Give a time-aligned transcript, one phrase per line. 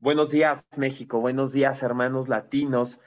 [0.00, 1.18] Buenos días, México.
[1.18, 3.00] Buenos días, hermanos latinos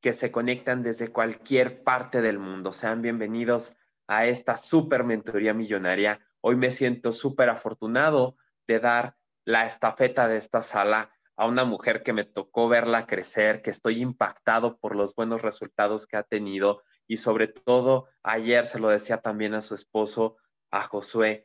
[0.00, 2.72] que se conectan desde cualquier parte del mundo.
[2.72, 3.76] Sean bienvenidos
[4.06, 6.26] a esta super mentoría millonaria.
[6.40, 12.02] Hoy me siento súper afortunado de dar la estafeta de esta sala a una mujer
[12.02, 16.82] que me tocó verla crecer, que estoy impactado por los buenos resultados que ha tenido
[17.06, 20.38] y sobre todo ayer se lo decía también a su esposo,
[20.70, 21.44] a Josué,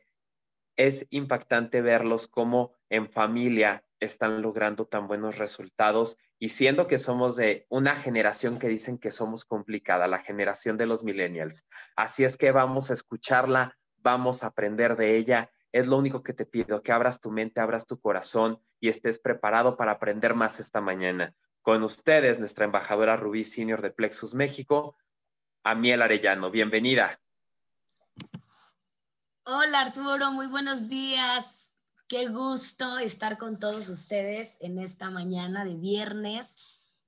[0.76, 7.36] es impactante verlos como en familia están logrando tan buenos resultados y siendo que somos
[7.36, 11.66] de una generación que dicen que somos complicada, la generación de los millennials.
[11.96, 15.50] Así es que vamos a escucharla, vamos a aprender de ella.
[15.72, 19.18] Es lo único que te pido, que abras tu mente, abras tu corazón y estés
[19.18, 21.34] preparado para aprender más esta mañana.
[21.62, 24.96] Con ustedes, nuestra embajadora Rubí Senior de Plexus México,
[25.64, 26.50] Amiel Arellano.
[26.50, 27.18] Bienvenida.
[29.46, 31.73] Hola Arturo, muy buenos días.
[32.06, 36.56] Qué gusto estar con todos ustedes en esta mañana de viernes.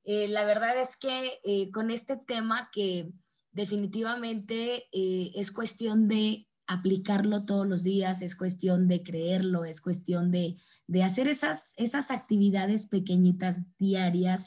[0.04, 3.12] Eh, la verdad es que eh, con este tema que
[3.52, 10.30] definitivamente eh, es cuestión de aplicarlo todos los días, es cuestión de creerlo, es cuestión
[10.30, 14.46] de, de hacer esas, esas actividades pequeñitas diarias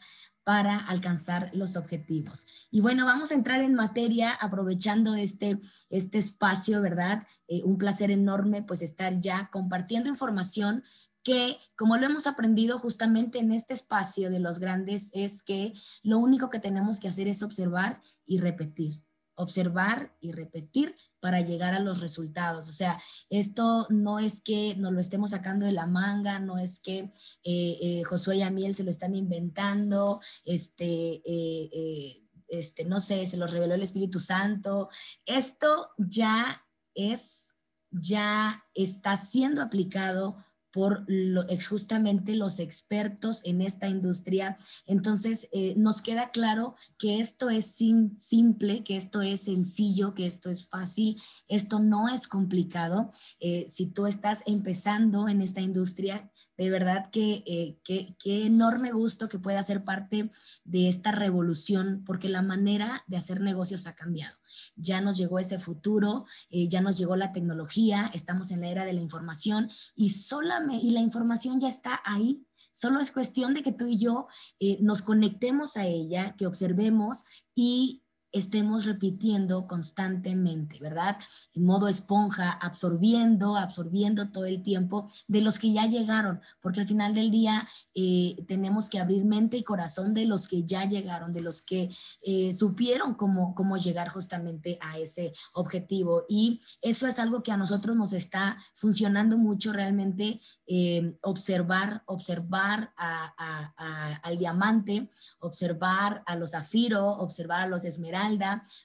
[0.49, 2.47] para alcanzar los objetivos.
[2.71, 5.59] Y bueno, vamos a entrar en materia aprovechando este,
[5.91, 7.27] este espacio, ¿verdad?
[7.47, 10.83] Eh, un placer enorme pues estar ya compartiendo información
[11.21, 16.17] que, como lo hemos aprendido justamente en este espacio de los grandes, es que lo
[16.17, 19.03] único que tenemos que hacer es observar y repetir
[19.39, 22.67] observar y repetir para llegar a los resultados.
[22.67, 26.79] O sea, esto no es que nos lo estemos sacando de la manga, no es
[26.79, 27.11] que
[27.43, 33.37] eh, eh, Josué y Amiel se lo están inventando, este, eh, este, no sé, se
[33.37, 34.89] lo reveló el Espíritu Santo.
[35.25, 37.55] Esto ya es,
[37.91, 40.37] ya está siendo aplicado
[40.71, 44.57] por lo, justamente los expertos en esta industria.
[44.85, 50.49] Entonces, eh, nos queda claro que esto es simple, que esto es sencillo, que esto
[50.49, 53.09] es fácil, esto no es complicado.
[53.39, 59.29] Eh, si tú estás empezando en esta industria, de verdad que eh, qué enorme gusto
[59.29, 60.29] que pueda ser parte
[60.65, 64.35] de esta revolución, porque la manera de hacer negocios ha cambiado.
[64.75, 68.83] Ya nos llegó ese futuro, eh, ya nos llegó la tecnología, estamos en la era
[68.83, 72.45] de la información y, solamente, la información ya está ahí.
[72.73, 74.27] Solo es cuestión de que tú y yo
[74.59, 77.23] eh, nos conectemos a ella, que observemos
[77.55, 81.17] y estemos repitiendo constantemente, ¿verdad?
[81.53, 86.87] En modo esponja, absorbiendo, absorbiendo todo el tiempo de los que ya llegaron, porque al
[86.87, 91.33] final del día eh, tenemos que abrir mente y corazón de los que ya llegaron,
[91.33, 91.89] de los que
[92.21, 96.25] eh, supieron cómo, cómo llegar justamente a ese objetivo.
[96.29, 102.93] Y eso es algo que a nosotros nos está funcionando mucho realmente, eh, observar, observar
[104.23, 105.09] al diamante,
[105.39, 108.18] observar a los zafiro, observar a los esmeraldas,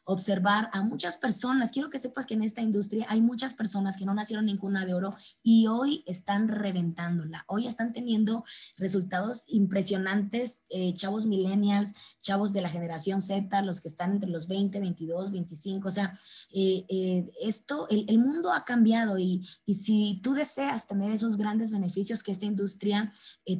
[0.04, 1.72] observar a muchas personas.
[1.72, 4.86] Quiero que sepas que en esta industria hay muchas personas que no nacieron en cuna
[4.86, 7.44] de oro y hoy están reventándola.
[7.48, 8.44] Hoy están teniendo
[8.76, 14.46] resultados impresionantes, eh, chavos millennials, chavos de la generación Z, los que están entre los
[14.46, 15.88] 20, 22, 25.
[15.88, 16.12] O sea,
[16.52, 21.36] eh, eh, esto, el, el, mundo ha cambiado y, y, si tú deseas tener esos
[21.36, 23.10] grandes beneficios que esta industria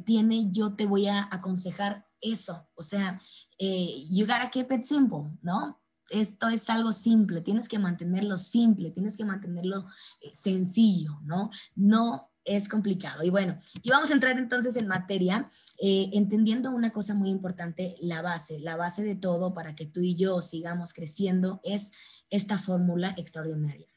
[0.06, 2.68] tiene, yo te voy a aconsejar eso.
[2.74, 3.18] O sea,
[3.58, 5.80] eh, you gotta keep it simple, ¿no?
[6.10, 9.86] Esto es algo simple, tienes que mantenerlo simple, tienes que mantenerlo
[10.20, 11.50] eh, sencillo, ¿no?
[11.74, 13.24] No es complicado.
[13.24, 15.48] Y bueno, y vamos a entrar entonces en materia,
[15.80, 20.00] eh, entendiendo una cosa muy importante, la base, la base de todo para que tú
[20.00, 21.92] y yo sigamos creciendo es
[22.30, 23.88] esta fórmula extraordinaria.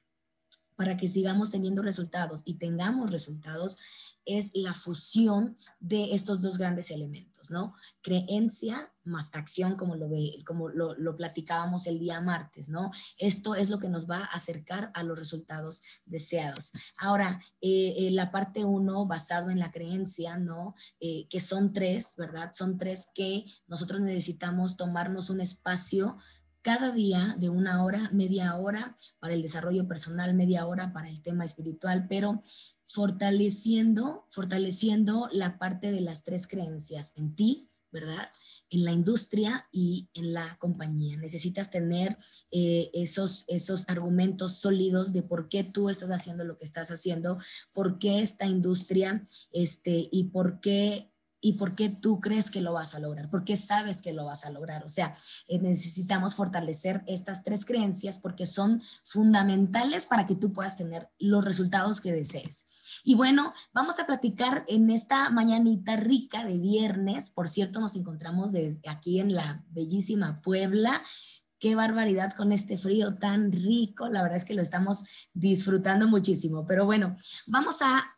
[0.75, 3.77] Para que sigamos teniendo resultados y tengamos resultados,
[4.27, 7.73] es la fusión de estos dos grandes elementos, ¿no?
[8.01, 12.91] Creencia más acción, como lo, ve, como lo, platicábamos el día martes, ¿no?
[13.17, 16.71] Esto es lo que nos va a acercar a los resultados deseados.
[16.97, 20.75] Ahora, eh, eh, la parte uno, basado en la creencia, ¿no?
[20.99, 22.51] Eh, que son tres, ¿verdad?
[22.53, 26.17] Son tres que nosotros necesitamos tomarnos un espacio
[26.61, 31.21] cada día de una hora, media hora para el desarrollo personal, media hora para el
[31.21, 32.41] tema espiritual, pero
[32.87, 38.31] fortaleciendo, fortaleciendo la parte de las tres creencias en ti, ¿verdad?
[38.69, 41.17] En la industria y en la compañía.
[41.17, 42.17] Necesitas tener
[42.51, 47.37] eh, esos, esos argumentos sólidos de por qué tú estás haciendo lo que estás haciendo,
[47.73, 51.11] por qué esta industria este, y por qué
[51.41, 54.25] y por qué tú crees que lo vas a lograr, por qué sabes que lo
[54.25, 54.83] vas a lograr.
[54.83, 55.13] O sea,
[55.47, 61.45] eh, necesitamos fortalecer estas tres creencias porque son fundamentales para que tú puedas tener los
[61.45, 62.65] resultados que desees.
[63.03, 67.29] Y bueno, vamos a platicar en esta mañanita rica de viernes.
[67.29, 71.03] Por cierto, nos encontramos desde aquí en la bellísima Puebla
[71.59, 74.09] qué barbaridad con este frío tan rico.
[74.09, 76.65] La verdad es que lo estamos disfrutando muchísimo.
[76.67, 77.15] Pero bueno,
[77.47, 78.13] vamos a,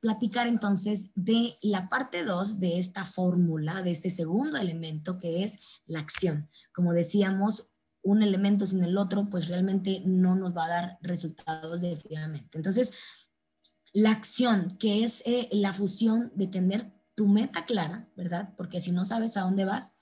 [0.00, 5.80] platicar entonces de la parte 2 de esta fórmula, de este segundo elemento que es
[5.86, 6.50] la acción.
[6.74, 7.70] Como decíamos,
[8.02, 12.58] un elemento sin el otro, pues realmente no nos va a dar resultados definitivamente.
[12.58, 12.92] Entonces,
[13.94, 18.52] la acción, que es eh, la fusión de tener tu meta clara, ¿verdad?
[18.56, 19.96] Porque si no sabes a dónde vas,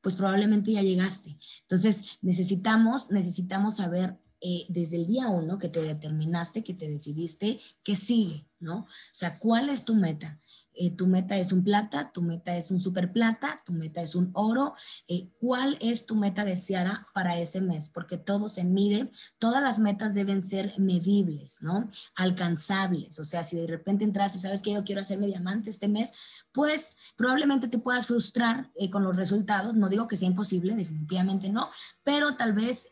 [0.00, 1.36] pues probablemente ya llegaste.
[1.62, 7.60] Entonces, necesitamos, necesitamos saber eh, desde el día uno que te determinaste, que te decidiste,
[7.82, 8.80] qué sigue, ¿no?
[8.80, 10.38] O sea, ¿cuál es tu meta?
[10.74, 14.14] Eh, tu meta es un plata, tu meta es un super plata, tu meta es
[14.14, 14.74] un oro.
[15.08, 17.90] Eh, ¿Cuál es tu meta deseada para ese mes?
[17.90, 21.88] Porque todo se mide, todas las metas deben ser medibles, ¿no?
[22.14, 23.18] Alcanzables.
[23.18, 26.12] O sea, si de repente entras y sabes que yo quiero hacerme diamante este mes,
[26.52, 29.74] pues probablemente te puedas frustrar eh, con los resultados.
[29.74, 31.68] No digo que sea imposible, definitivamente no,
[32.04, 32.88] pero tal vez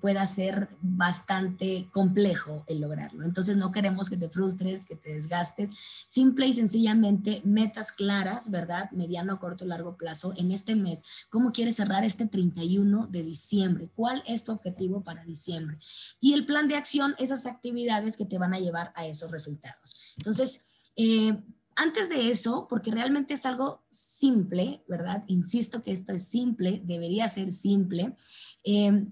[0.00, 3.24] pueda ser bastante complejo el lograrlo.
[3.24, 5.70] Entonces no queremos que te frustres, que te desgastes.
[6.08, 8.90] Simple y sencillamente metas claras, ¿verdad?
[8.90, 11.04] Mediano, corto, largo plazo en este mes.
[11.30, 13.88] ¿Cómo quieres cerrar este 31 de diciembre?
[13.94, 15.78] ¿Cuál es tu objetivo para diciembre?
[16.20, 19.94] Y el plan de acción, esas actividades que te van a llevar a esos resultados.
[20.18, 21.40] Entonces, eh,
[21.76, 25.22] antes de eso, porque realmente es algo simple, ¿verdad?
[25.28, 28.16] Insisto que esto es simple, debería ser simple.
[28.64, 29.06] Eh,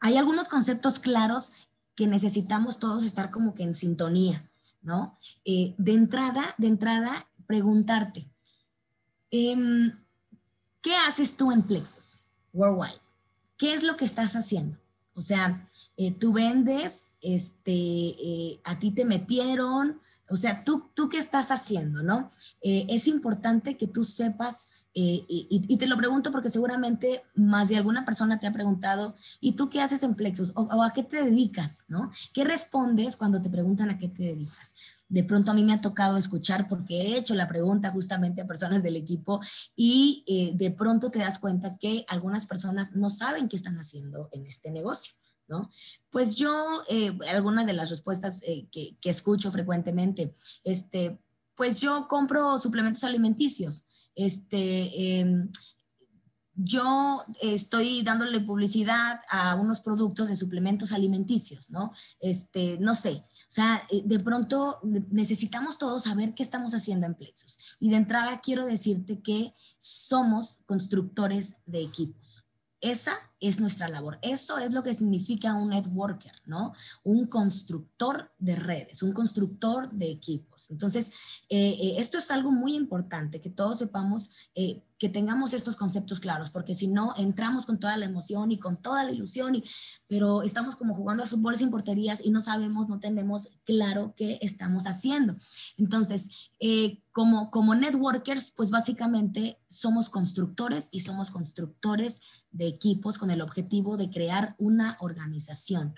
[0.00, 1.52] hay algunos conceptos claros
[1.94, 4.50] que necesitamos todos estar como que en sintonía.
[4.86, 5.18] ¿No?
[5.44, 8.30] Eh, de entrada, de entrada, preguntarte,
[9.30, 9.92] em,
[10.80, 12.20] ¿qué haces tú en Plexus
[12.52, 13.00] Worldwide?
[13.58, 14.78] ¿Qué es lo que estás haciendo?
[15.14, 21.08] O sea, eh, tú vendes, este, eh, a ti te metieron, o sea, ¿tú, tú
[21.08, 22.30] qué estás haciendo, ¿no?
[22.60, 28.40] es importante que tú sepas, y, te lo pregunto porque seguramente más de alguna persona
[28.40, 30.52] te ha preguntado, ¿y tú qué haces en Plexus?
[30.56, 32.10] O, o, a qué te dedicas, ¿no?
[32.32, 34.74] ¿Qué respondes cuando te preguntan a qué te dedicas?
[35.08, 38.46] de pronto a mí me ha tocado escuchar porque he hecho la pregunta justamente a
[38.46, 39.40] personas del equipo
[39.74, 44.28] y eh, de pronto te das cuenta que algunas personas no saben qué están haciendo
[44.32, 45.14] en este negocio.
[45.48, 45.70] ¿No?
[46.10, 50.34] Pues yo, eh, algunas de las respuestas eh, que, que, escucho frecuentemente,
[50.64, 51.20] este,
[51.54, 53.84] pues yo compro suplementos alimenticios,
[54.16, 55.50] este, em,
[56.56, 61.92] yo estoy dándole publicidad a unos productos de suplementos alimenticios, ¿no?
[62.18, 67.14] Este, no sé, o sea, eh, de pronto necesitamos todos saber qué estamos haciendo en
[67.14, 67.76] Plexus.
[67.78, 72.46] Y de entrada quiero decirte que somos constructores de equipos.
[72.80, 74.18] Esa es nuestra labor.
[74.22, 76.72] Eso es lo que significa un networker, ¿no?
[77.04, 80.70] Un constructor de redes, un constructor de equipos.
[80.70, 81.12] Entonces,
[81.48, 84.30] eh, eh, esto es algo muy importante, que todos sepamos,
[84.98, 88.80] que tengamos estos conceptos claros, porque si no, entramos con toda la emoción y con
[88.80, 89.64] toda la ilusión, y,
[90.06, 94.38] pero estamos como jugando al fútbol sin porterías y no sabemos, no tenemos claro qué
[94.40, 95.36] estamos haciendo.
[95.76, 103.32] Entonces, eh, como, como networkers, pues básicamente somos constructores y somos constructores de equipos con
[103.32, 105.94] el objetivo de crear una organización,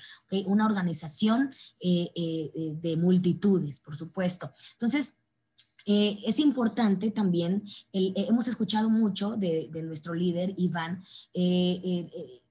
[0.46, 4.50] una organización eh, eh, de multitudes, por supuesto.
[4.72, 5.18] Entonces,
[5.90, 7.62] eh, es importante también,
[7.94, 12.42] eh, hemos escuchado mucho de, nuestro líder, Iván, eh,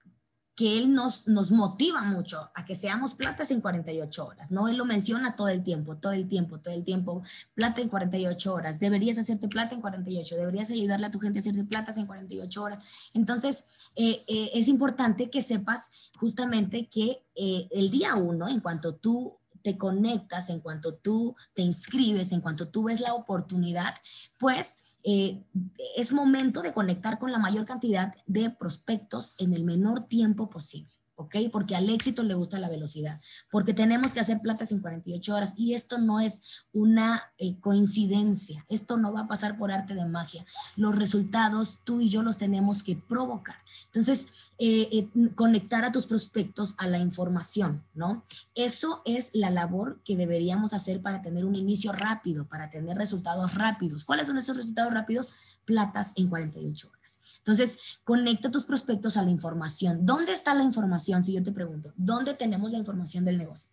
[0.58, 4.68] que él nos, nos motiva mucho a que seamos platas en 48 horas, ¿no?
[4.68, 7.22] Él lo menciona todo el tiempo, todo el tiempo, todo el tiempo,
[7.54, 11.42] plata en 48 horas, deberías hacerte plata en 48, deberías ayudarle a tu gente a
[11.42, 13.10] hacerse platas en 48 horas.
[13.14, 20.50] Entonces, es importante que sepas justamente que el día uno, en cuanto tú te conectas,
[20.50, 23.96] en cuanto tú te inscribes, en cuanto tú ves la oportunidad,
[24.38, 25.44] pues eh,
[25.96, 30.97] es momento de conectar con la mayor cantidad de prospectos en el menor tiempo posible.
[31.18, 31.36] ¿Ok?
[31.52, 33.20] Porque al éxito le gusta la velocidad,
[33.52, 38.64] porque tenemos que hacer platas en 48 horas y esto no es una eh, coincidencia,
[38.70, 40.46] esto no va a pasar por arte de magia.
[40.76, 43.56] Los resultados tú y yo los tenemos que provocar.
[43.86, 44.28] Entonces,
[44.60, 48.24] eh, eh, conectar a tus prospectos a la información, ¿no?
[48.54, 53.56] Eso es la labor que deberíamos hacer para tener un inicio rápido, para tener resultados
[53.56, 54.04] rápidos.
[54.04, 55.32] ¿Cuáles son esos resultados rápidos?
[55.68, 57.20] Platas en 48 horas.
[57.40, 60.06] Entonces, conecta tus prospectos a la información.
[60.06, 61.22] ¿Dónde está la información?
[61.24, 63.70] Si yo te pregunto, ¿dónde tenemos la información del negocio?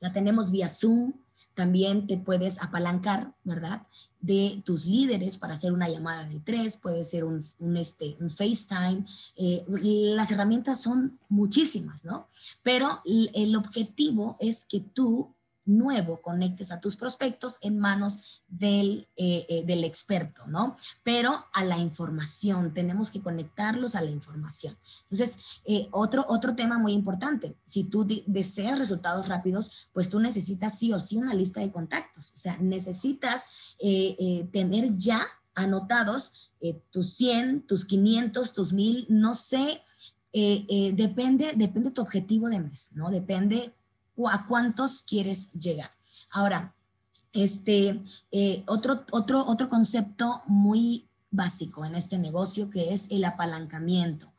[0.00, 1.12] La tenemos vía Zoom,
[1.54, 3.86] También te puedes apalancar, ¿verdad?
[4.20, 7.44] De tus líderes para hacer una llamada de tres, puede ser un,
[7.76, 9.04] este, un FaceTime.
[9.36, 9.62] Eh,
[10.16, 12.28] las herramientas son muchísimas, ¿no?
[12.62, 15.34] Pero el objetivo es que tú
[15.64, 20.76] nuevo conectes a tus prospectos en manos del, eh, eh, del, experto, ¿no?
[21.02, 24.76] Pero a la información, tenemos que conectarlos a la información.
[25.02, 30.78] Entonces, eh, otro, otro tema muy importante, si tú deseas resultados rápidos, pues tú necesitas
[30.78, 33.76] sí o sí una lista de contactos, o sea, necesitas
[34.52, 36.52] tener ya anotados
[36.90, 39.82] tus 100, tus 500, tus 1000, no sé,
[40.32, 43.10] depende, depende tu objetivo de mes, ¿no?
[43.10, 43.74] Depende
[44.28, 45.90] a cuántos quieres llegar.
[46.30, 46.74] Ahora,
[47.32, 54.32] este, eh, otro, otro, otro concepto muy básico en este negocio que es el apalancamiento.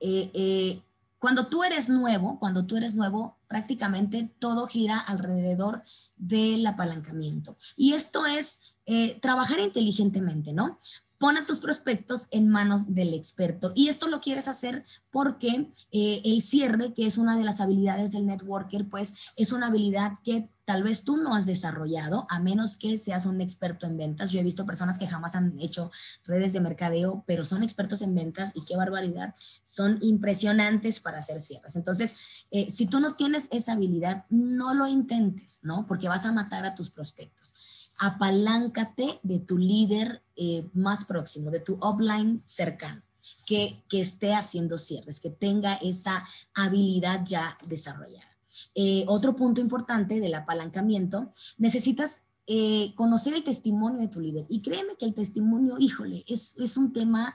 [0.00, 0.82] Eh, eh,
[1.18, 5.82] cuando tú eres nuevo, cuando tú eres nuevo, prácticamente todo gira alrededor
[6.16, 7.56] del apalancamiento.
[7.76, 8.76] Y esto es
[9.20, 10.78] trabajar inteligentemente, ¿no?
[11.18, 13.72] Pon a tus prospectos en manos del experto.
[13.74, 18.12] Y esto lo quieres hacer porque eh, el cierre, que es una de las habilidades
[18.12, 22.76] del networker, pues es una habilidad que tal vez tú no has desarrollado, a menos
[22.76, 24.32] que seas un experto en ventas.
[24.32, 25.90] Yo he visto personas que jamás han hecho
[26.24, 31.40] redes de mercadeo, pero son expertos en ventas y qué barbaridad, son impresionantes para hacer
[31.40, 31.76] cierres.
[31.76, 35.86] Entonces, eh, si tú no tienes esa habilidad, no lo intentes, ¿no?
[35.86, 37.54] Porque vas a matar a tus prospectos
[37.98, 43.02] apaláncate de tu líder eh, más próximo, de tu offline cercano,
[43.46, 46.24] que, esté haciendo cierres, que tenga esa
[46.54, 48.36] habilidad ya desarrollada.
[48.74, 54.46] Eh, otro punto importante del apalancamiento, necesitas eh, conocer el testimonio de tu líder.
[54.48, 57.34] Y créeme que el testimonio, híjole, es, es un tema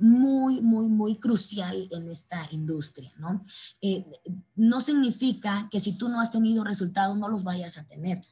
[0.00, 3.40] muy, muy, muy crucial en esta industria, ¿no?
[4.54, 8.22] no significa que si tú no has tenido resultados no los vayas a tener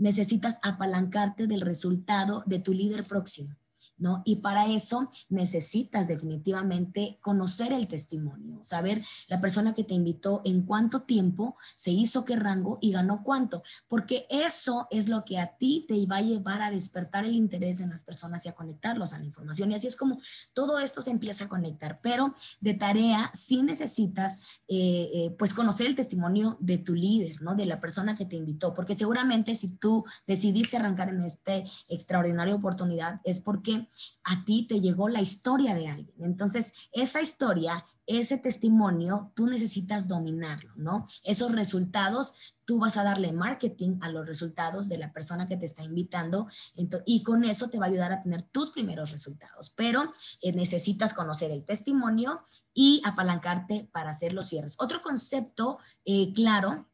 [0.00, 3.59] necesitas apalancarte del resultado de tu líder próximo.
[4.00, 4.22] ¿No?
[4.24, 10.62] Y para eso necesitas definitivamente conocer el testimonio, saber la persona que te invitó en
[10.62, 15.56] cuánto tiempo se hizo qué rango y ganó cuánto, porque eso es lo que a
[15.56, 19.12] ti te va a llevar a despertar el interés en las personas y a conectarlos
[19.12, 19.70] a la información.
[19.70, 20.18] Y así es como
[20.54, 25.86] todo esto se empieza a conectar, pero de tarea sí necesitas eh, eh, pues conocer
[25.86, 27.54] el testimonio de tu líder, ¿no?
[27.54, 31.52] De la persona que te invitó, porque seguramente si tú decidiste arrancar en esta
[31.88, 33.88] extraordinaria oportunidad es porque
[34.24, 36.22] a ti te llegó la historia de alguien.
[36.22, 41.06] Entonces, esa historia, ese testimonio, tú necesitas dominarlo, ¿no?
[41.24, 45.66] Esos resultados, tú vas a darle marketing a los resultados de la persona que te
[45.66, 46.48] está invitando
[47.06, 49.70] y con eso te va a ayudar a tener tus primeros resultados.
[49.76, 52.42] Pero eh, necesitas conocer el testimonio
[52.74, 54.76] y apalancarte para hacer los cierres.
[54.78, 56.86] Otro concepto eh, claro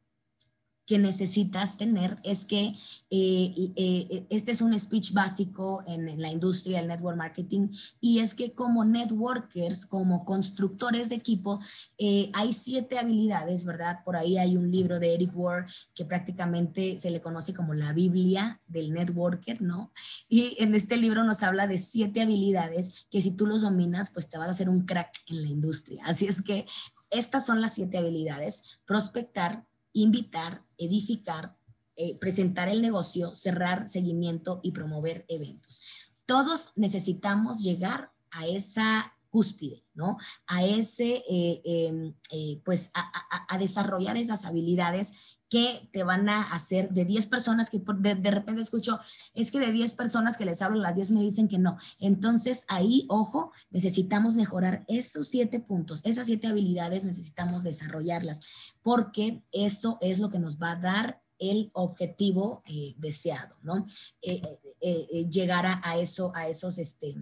[0.86, 2.72] que necesitas tener es que
[3.10, 7.68] eh, eh, este es un speech básico en, la industria del network marketing
[8.00, 11.60] y es que como networkers, como constructores de equipo,
[11.98, 13.98] eh, hay siete habilidades, ¿verdad?
[14.04, 17.92] Por ahí hay un libro de Eric Ward que prácticamente se le conoce como la
[17.92, 19.92] Biblia del networker, ¿no?
[20.28, 24.28] Y en este libro nos habla de siete habilidades que si tú los dominas, pues
[24.28, 26.04] te vas a hacer un crack en la industria.
[26.06, 26.66] Así es que
[27.10, 29.64] estas son las siete habilidades, prospectar,
[29.96, 31.56] invitar, edificar,
[31.96, 35.80] eh, presentar el negocio, cerrar seguimiento y promover eventos.
[36.26, 40.18] Todos necesitamos llegar a esa cúspide, ¿no?
[40.46, 46.90] A ese, eh, em, eh, pues, a, desarrollar esas habilidades que te van a hacer
[46.90, 48.98] de 10 personas que de, de, repente escucho,
[49.34, 51.78] es que de 10 personas que les hablo, las 10 me dicen que no.
[51.98, 58.40] Entonces ahí, ojo, necesitamos mejorar esos siete puntos, esas siete habilidades necesitamos desarrollarlas,
[58.82, 63.86] porque eso es lo que nos va a dar el objetivo eh, deseado, ¿no?
[64.22, 64.42] Eh,
[64.80, 67.14] eh, llegar a, a, eso, a esos, este,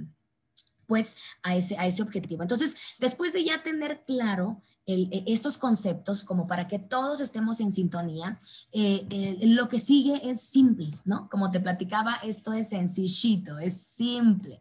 [0.86, 2.42] pues a ese, a ese objetivo.
[2.42, 7.72] Entonces, después de ya tener claro e, estos conceptos, como para que todos estemos en
[7.72, 8.38] sintonía,
[8.72, 11.28] eh, lo que sigue es simple, ¿no?
[11.30, 14.60] Como te platicaba, esto es sencillito, es simple.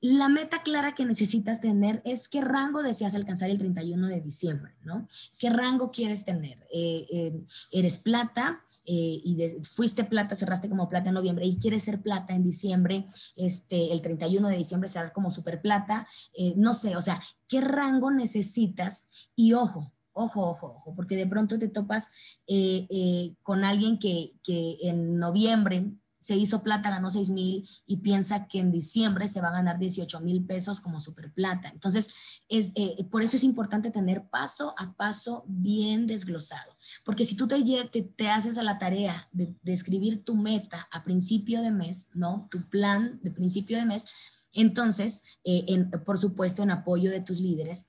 [0.00, 4.76] La meta clara que necesitas tener es qué rango deseas alcanzar el 31 de diciembre,
[4.82, 5.08] ¿no?
[5.38, 6.58] ¿Qué rango quieres tener?
[6.72, 8.64] Eh, eh, ¿Eres plata?
[8.84, 13.06] Eh, y fuiste plata, cerraste como plata en noviembre y quieres ser plata en diciembre,
[13.34, 16.06] este, el 31 de diciembre cerrar como super plata,
[16.56, 19.08] no sé, o sea, ¿qué rango necesitas?
[19.34, 22.10] Y ojo, ojo, ojo, ojo, porque de pronto te topas
[23.42, 25.92] con alguien que, que en noviembre
[26.28, 29.78] se hizo plata, ganó 6 mil y piensa que en diciembre se va a ganar
[29.78, 31.70] 18 mil pesos como super plata.
[31.70, 36.76] Entonces, es, eh, por eso es importante tener paso a paso bien desglosado.
[37.02, 37.64] Porque si tú te,
[38.14, 42.46] te, haces a la tarea de, escribir tu meta a principio de mes, ¿no?
[42.50, 44.04] Tu plan de principio de mes,
[44.52, 47.86] entonces, eh, por supuesto, en apoyo de tus líderes,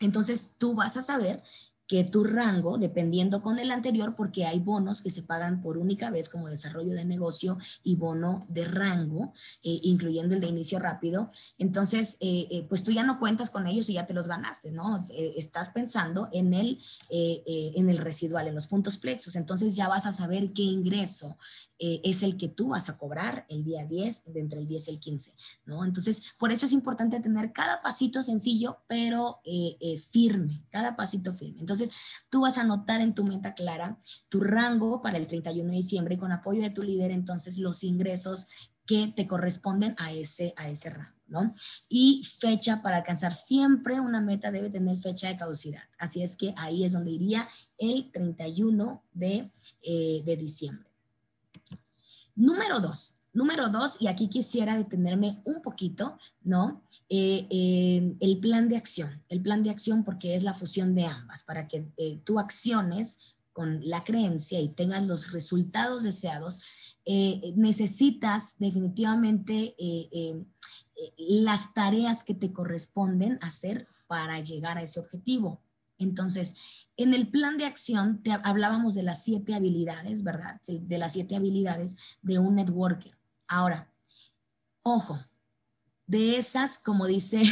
[0.00, 1.42] entonces tú vas a saber
[1.88, 6.10] que tu rango, dependiendo con el anterior, porque hay bonos que se pagan por única
[6.10, 11.32] vez como desarrollo de negocio y bono de rango, eh, incluyendo el de inicio rápido.
[11.56, 14.70] Entonces, eh, eh, pues tú ya no cuentas con ellos y ya te los ganaste,
[14.70, 15.06] ¿no?
[15.08, 19.36] estás pensando en el, en el residual, en los puntos plexos.
[19.36, 21.38] Entonces ya vas a saber qué ingreso
[21.78, 24.90] es el que tú vas a cobrar el día 10, de entre el 10 y
[24.90, 25.84] el 15, ¿no?
[25.84, 29.40] Entonces, por eso es importante tener cada pasito sencillo, pero
[30.10, 31.60] firme, cada pasito firme.
[31.60, 31.92] Entonces,
[32.30, 36.14] tú vas a anotar en tu meta clara tu rango para el 31 de diciembre
[36.14, 38.46] y con apoyo de tu líder, entonces los ingresos
[38.86, 41.18] que te corresponden a ese, a ese rango.
[41.26, 41.54] ¿no?
[41.90, 45.82] Y fecha para alcanzar siempre una meta debe tener fecha de caducidad.
[45.98, 50.87] Así es que ahí es donde iría el 31 de, eh, de diciembre.
[52.38, 56.82] Número dos, Número dos, y aquí quisiera detenerme un poquito, ¿no?
[57.08, 59.22] Eh, eh, el plan de acción.
[59.28, 63.36] El plan de acción porque es la fusión de ambas, para que eh, tú acciones
[63.52, 66.60] con la creencia y tengas los resultados deseados,
[67.56, 69.74] necesitas definitivamente
[71.16, 75.60] las tareas que te corresponden hacer para llegar a ese objetivo.
[75.98, 76.54] Entonces,
[76.96, 80.60] en el plan de acción te hablábamos de las siete habilidades, ¿verdad?
[80.66, 83.16] De las siete habilidades de un networker.
[83.48, 83.92] Ahora,
[84.82, 85.18] ojo,
[86.06, 87.42] de esas, como dice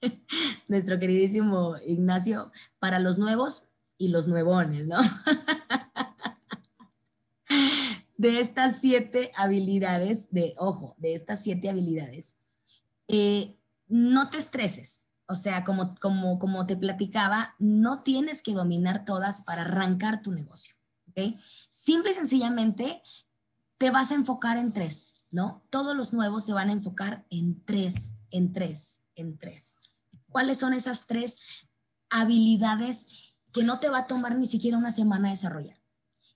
[0.68, 3.64] nuestro queridísimo Ignacio, para los nuevos
[3.98, 4.98] y los nuevones, ¿no?
[8.16, 12.36] de estas siete habilidades, de, ojo, de estas siete habilidades,
[13.08, 13.56] eh,
[13.88, 15.04] no te estreses.
[15.30, 20.32] O sea, como, como, como te platicaba, no tienes que dominar todas para arrancar tu
[20.32, 20.74] negocio.
[21.08, 21.38] ¿okay?
[21.70, 23.00] Simple y sencillamente
[23.78, 25.20] te vas a enfocar en tres.
[25.30, 25.62] ¿no?
[25.70, 29.76] Todos los nuevos se van a enfocar en tres, en tres, en tres.
[30.28, 31.38] ¿Cuáles son esas tres
[32.10, 35.79] habilidades que no te va a tomar ni siquiera una semana desarrollar?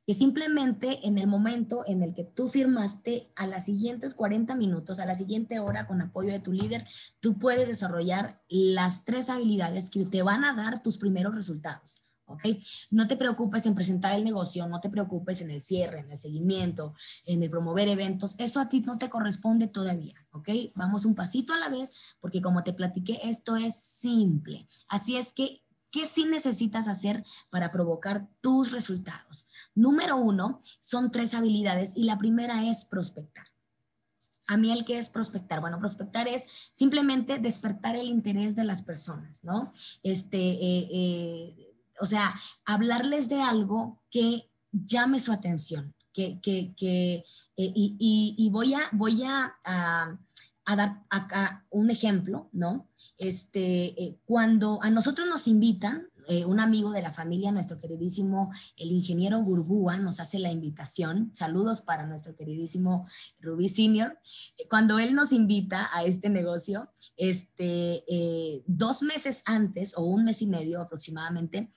[0.06, 5.00] Que simplemente en el momento en el que tú firmaste, a las siguientes 40 minutos,
[5.00, 6.86] a la siguiente hora, con apoyo de tu líder,
[7.20, 12.00] tú puedes desarrollar las tres habilidades que te van a dar tus primeros resultados.
[12.26, 12.42] ¿ok?
[12.90, 16.18] No te preocupes en presentar el negocio, no te preocupes en el cierre, en el
[16.18, 20.48] seguimiento, en el promover eventos, eso a ti no te corresponde todavía, ¿ok?
[20.74, 24.66] Vamos un pasito a la vez, porque como te platiqué, esto es simple.
[24.88, 25.62] Así es que,
[25.94, 29.46] ¿qué sí necesitas hacer para provocar tus resultados?
[29.76, 33.46] Número uno, son tres habilidades y la primera es prospectar.
[34.48, 38.82] A mí el que es prospectar, bueno, prospectar es simplemente despertar el interés de las
[38.82, 39.70] personas, ¿no?
[40.02, 47.24] Este, eh, eh, o sea, hablarles de algo que llame su atención, que, que, que
[47.56, 50.18] eh, y, voy a, voy a, a,
[50.76, 52.88] dar acá un ejemplo, ¿no?
[53.18, 58.50] Este, eh, cuando a nosotros nos invitan, eh, un amigo de la familia, nuestro queridísimo,
[58.78, 61.30] el ingeniero Gurgúa, nos hace la invitación.
[61.34, 63.06] Saludos para nuestro queridísimo
[63.40, 64.18] Rubí Senior.
[64.56, 68.04] Eh, cuando él nos invita a este negocio, este,
[68.66, 71.74] dos meses antes o un mes y medio aproximadamente,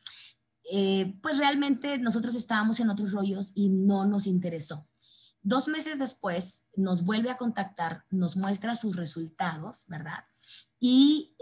[1.21, 4.87] pues realmente nosotros estábamos en otros rollos y no nos interesó.
[5.47, 10.25] Dos meses después nos vuelve a contactar, nos muestra sus resultados, ¿verdad?
[10.79, 11.35] Y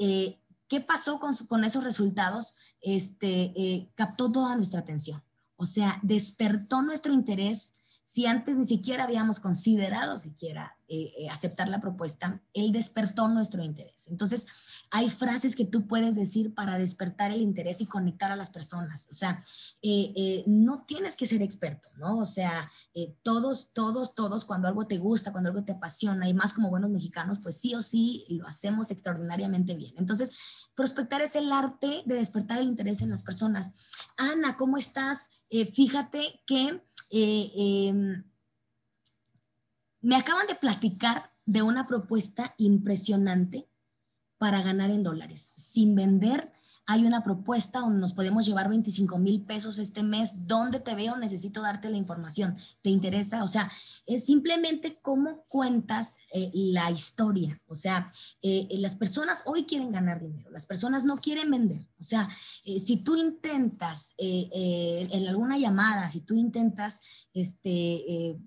[0.67, 2.55] ¿Qué pasó con, esos resultados?
[2.81, 5.23] Este, eh, captó toda nuestra atención.
[5.57, 11.67] O sea, despertó nuestro interés si antes ni siquiera habíamos considerado siquiera eh, eh, aceptar
[11.69, 14.07] la propuesta, él despertó nuestro interés.
[14.09, 14.45] Entonces,
[14.91, 19.07] hay frases que tú puedes decir para despertar el interés y conectar a las personas.
[19.09, 19.41] O sea,
[19.81, 22.19] eh, no tienes que ser experto, ¿no?
[22.19, 22.69] O sea,
[23.23, 26.91] todos, todos, todos, cuando algo te gusta, cuando algo te apasiona, y más como buenos
[26.91, 29.95] mexicanos, pues sí o sí lo hacemos extraordinariamente bien.
[29.97, 30.31] Entonces,
[30.75, 33.71] prospectar es el arte de despertar el interés en las personas.
[34.15, 35.31] Ana, ¿cómo estás?
[35.71, 36.81] fíjate que
[37.17, 38.25] eh, em,
[40.01, 43.69] me acaban de platicar de una propuesta impresionante
[44.37, 46.51] para ganar en dólares, sin vender
[46.87, 50.47] hay una propuesta donde nos podemos llevar 25 mil pesos este mes.
[50.47, 51.17] ¿Dónde te veo?
[51.17, 52.55] Necesito darte la información.
[52.81, 53.43] ¿Te interesa?
[53.43, 53.71] O sea,
[54.05, 57.59] es simplemente cómo cuentas eh, la historia.
[57.67, 61.87] O sea, eh, eh, las personas hoy quieren ganar dinero, las personas no quieren vender.
[61.99, 62.29] O sea,
[62.63, 67.01] si tú intentas en alguna llamada, si tú intentas
[67.33, 68.37] este,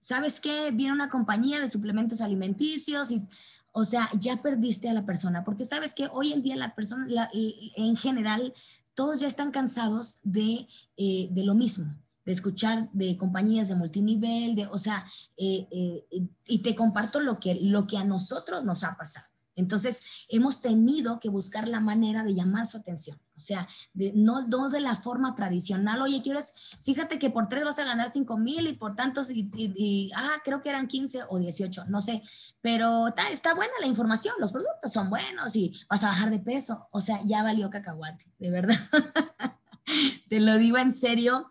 [0.00, 0.70] ¿sabes qué?
[0.70, 3.26] Viene una compañía de suplementos alimenticios y,
[3.72, 7.30] o sea, ya perdiste a la persona, porque sabes que hoy en día la persona,
[7.32, 8.52] en general,
[8.94, 11.94] todos ya están cansados de, eh, de lo mismo
[12.28, 15.02] de escuchar de compañías de multinivel, de, o sea,
[15.38, 19.26] eh, eh, y te comparto lo que, lo que a nosotros nos ha pasado.
[19.58, 23.20] Entonces, hemos tenido que buscar la manera de llamar su atención.
[23.36, 26.02] O sea, no, de la forma tradicional.
[26.02, 30.10] Oye, quieres, fíjate que por tres vas a ganar cinco mil y por tantos, y,
[30.14, 32.22] ah, creo que eran 15 o 18, no sé.
[32.60, 36.40] Pero está, está buena la información, los productos son buenos y vas a bajar de
[36.40, 36.88] peso.
[36.90, 38.78] O sea, ya valió cacahuate, de verdad.
[40.28, 41.48] Te lo digo en serio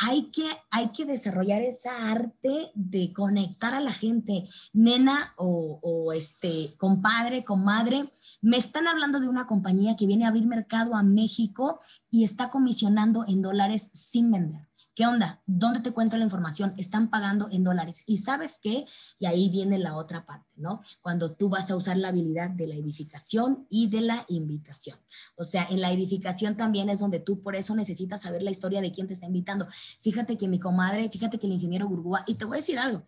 [0.00, 4.48] hay que, hay que desarrollar esa arte de conectar a la gente.
[4.72, 10.28] Nena o, o este compadre, comadre, me están hablando de una compañía que viene a
[10.28, 11.80] abrir mercado a México
[12.10, 14.67] y está comisionando en dólares sin vender.
[14.98, 15.40] ¿Qué onda?
[15.46, 16.74] ¿Dónde te cuento la información?
[16.76, 18.02] Están pagando en dólares.
[18.06, 18.84] ¿Y sabes qué?
[19.20, 20.80] Y ahí viene la otra parte, ¿no?
[21.00, 24.98] Cuando tú vas a usar la habilidad de la edificación y de la invitación.
[25.36, 28.80] O sea, en la edificación también es donde tú por eso necesitas saber la historia
[28.80, 29.68] de quién te está invitando.
[30.00, 33.04] Fíjate que mi comadre, fíjate que el ingeniero Gurgúa, y te voy a decir algo,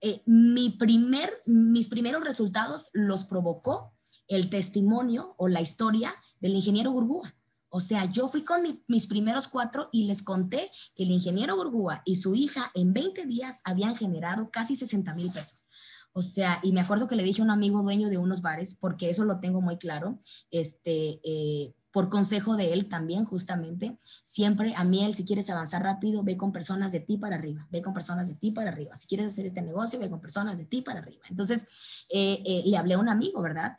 [0.00, 3.92] eh, mi primer, mis primeros resultados los provocó
[4.28, 7.34] el testimonio o la historia del ingeniero Gurgúa.
[7.70, 12.02] O sea, yo fui con mis primeros cuatro y les conté que el ingeniero Burgúa
[12.04, 15.66] y su hija en 20 días habían generado casi 60 mil pesos.
[16.12, 18.74] O sea, y me acuerdo que le dije a un amigo dueño de unos bares,
[18.74, 20.18] porque eso lo tengo muy claro,
[20.50, 25.82] este, eh, por consejo de él también, justamente, siempre a mí, él, si quieres avanzar
[25.82, 28.96] rápido, ve con personas de ti para arriba, ve con personas de ti para arriba.
[28.96, 31.22] Si quieres hacer este negocio, ve con personas de ti para arriba.
[31.30, 33.76] Entonces, eh, eh, le hablé a un amigo, ¿verdad?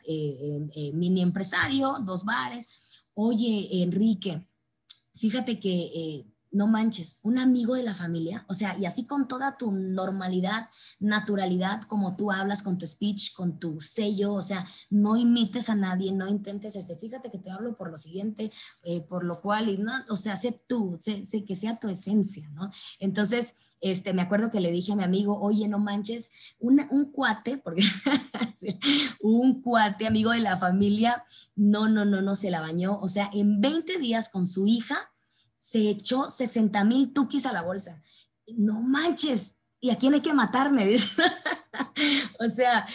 [0.94, 2.79] mini empresario, dos bares
[3.14, 4.46] oye, Enrique,
[5.14, 9.28] fíjate que eh, no manches, un amigo de la familia, o sea, y así con
[9.28, 14.66] toda tu normalidad, naturalidad, como tú hablas con tu speech, con tu sello, o sea,
[14.90, 18.50] no imites a nadie, no intentes, este, fíjate que te hablo por lo siguiente,
[18.82, 22.48] eh, por lo cual, no, o sea, sé tú, sé, sé que sea tu esencia,
[22.50, 22.70] ¿no?
[22.98, 27.56] Entonces, este, me acuerdo que le dije a mi amigo, oye, no manches, un cuate,
[27.58, 27.82] porque
[29.20, 31.24] un cuate, amigo de la familia,
[31.56, 32.98] no, no, no, no se la bañó.
[33.00, 35.10] O sea, en 20 días con su hija
[35.60, 38.02] se echó 60 mil tukis a la bolsa.
[38.56, 40.96] No manches, ¿y a quién hay que matarme?
[42.40, 42.88] o sea,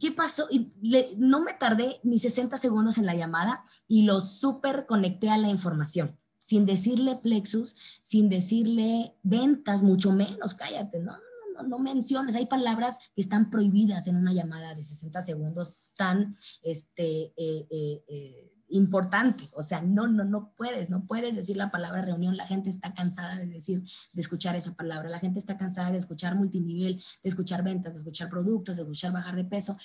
[0.00, 0.48] ¿qué pasó?
[0.50, 0.72] Y
[1.18, 5.48] no me tardé ni 60 segundos en la llamada y lo súper conecté a la
[5.48, 12.36] información sin decirle plexus, sin decirle ventas, mucho menos, cállate, no, no, no, no menciones,
[12.36, 18.04] hay palabras que están prohibidas en una llamada de 60 segundos tan este, eh, eh,
[18.06, 22.46] eh, importante, o sea, no, no, no puedes, no puedes decir la palabra reunión, la
[22.46, 26.34] gente está cansada de decir, de escuchar esa palabra, la gente está cansada de escuchar
[26.34, 29.76] multinivel, de escuchar ventas, de escuchar productos, de escuchar bajar de peso,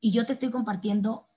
[0.00, 1.28] y yo te estoy compartiendo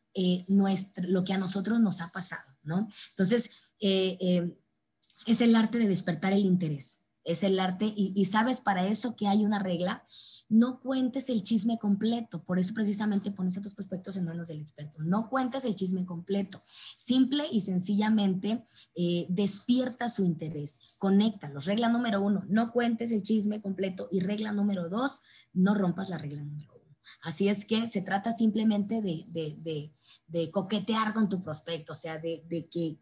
[0.47, 2.88] nuestro, lo que a nosotros nos ha pasado, ¿no?
[3.10, 7.01] Entonces, es el arte de despertar el interés.
[7.23, 10.05] Es el arte, y, sabes para eso que hay una regla,
[10.49, 14.62] no cuentes el chisme completo, por eso precisamente pones a tus prospectos en manos del
[14.62, 15.01] experto.
[15.01, 16.62] No cuentes el chisme completo,
[16.95, 18.63] simple y sencillamente
[18.95, 21.65] eh, despierta su interés, conéctalos.
[21.65, 25.21] Regla número uno, no cuentes el chisme completo y regla número dos,
[25.53, 26.95] no rompas la regla número uno.
[27.21, 32.99] Así es que se trata simplemente de, coquetear con tu prospecto, o sea, de, que,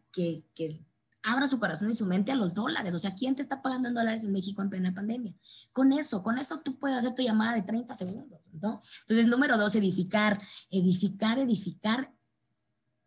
[0.54, 0.86] que
[1.24, 2.94] abra su corazón y su mente a los dólares.
[2.94, 5.34] O sea, ¿quién te está pagando en dólares en México en plena pandemia?
[5.72, 8.82] Con eso, con eso tú puedes hacer tu llamada de 30 segundos, ¿no?
[9.02, 12.14] Entonces, número dos, edificar, edificar, edificar.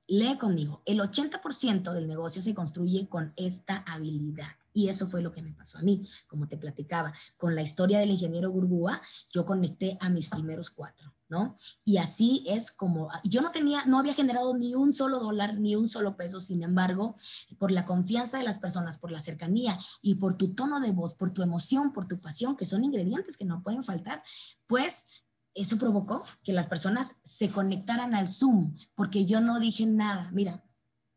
[0.08, 4.56] Lee conmigo, el 80% del negocio se construye con esta habilidad.
[4.76, 7.14] Y eso fue lo que me pasó a mí, como te platicaba.
[7.38, 11.54] Con la historia del ingeniero Gurgúa, yo conecté a mis primeros cuatro, ¿no?
[11.82, 15.76] Y así es como, yo no tenía, no había generado ni un solo dólar, ni
[15.76, 17.14] un solo peso, sin embargo,
[17.56, 21.14] por la confianza de las personas, por la cercanía y por tu tono de voz,
[21.14, 24.22] por tu emoción, por tu pasión, que son ingredientes que no pueden faltar,
[24.66, 25.06] pues
[25.54, 30.66] eso provocó que las personas se conectaran al Zoom, porque yo no dije nada, mira,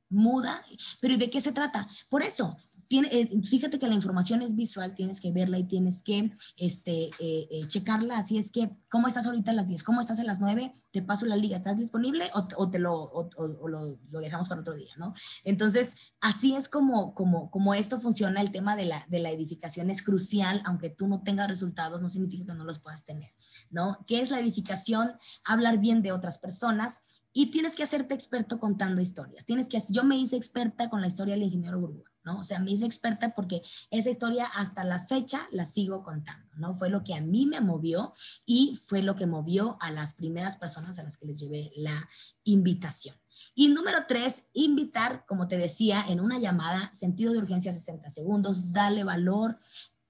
[0.09, 0.63] muda,
[0.99, 1.87] pero ¿y de qué se trata?
[2.09, 2.57] Por eso,
[2.89, 7.47] eh, fíjate que la información es visual, tienes que verla y tienes que este, eh,
[7.51, 8.17] eh, checarla.
[8.17, 9.83] Así es que, ¿cómo estás ahorita a las 10?
[9.83, 10.73] ¿Cómo estás a las 9?
[10.91, 11.55] Te paso la liga.
[11.55, 13.29] ¿Estás disponible o, te lo,
[13.67, 14.91] lo, dejamos para otro día?
[14.97, 15.13] ¿no?
[15.43, 18.41] Entonces, así es como, como, como esto funciona.
[18.41, 20.63] El tema de la, de la edificación es crucial.
[20.65, 23.31] Aunque tú no tengas resultados, no significa que no los puedas tener.
[23.69, 24.03] ¿no?
[24.07, 25.13] ¿Qué es la edificación?
[25.43, 27.01] Hablar bien de otras personas
[27.33, 29.45] y tienes que hacerte experto contando historias.
[29.45, 32.39] Tienes que, yo me hice experta con la historia del ingeniero Burgua ¿no?
[32.39, 36.73] O sea, me hice experta porque esa historia hasta la fecha la sigo contando, ¿no?
[36.73, 38.11] Fue lo que a mí me movió
[38.45, 42.09] y fue lo que movió a las primeras personas a las que les llevé la
[42.43, 43.15] invitación.
[43.55, 48.71] Y número tres, invitar, como te decía, en una llamada, sentido de urgencia 60 segundos,
[48.71, 49.57] dale valor,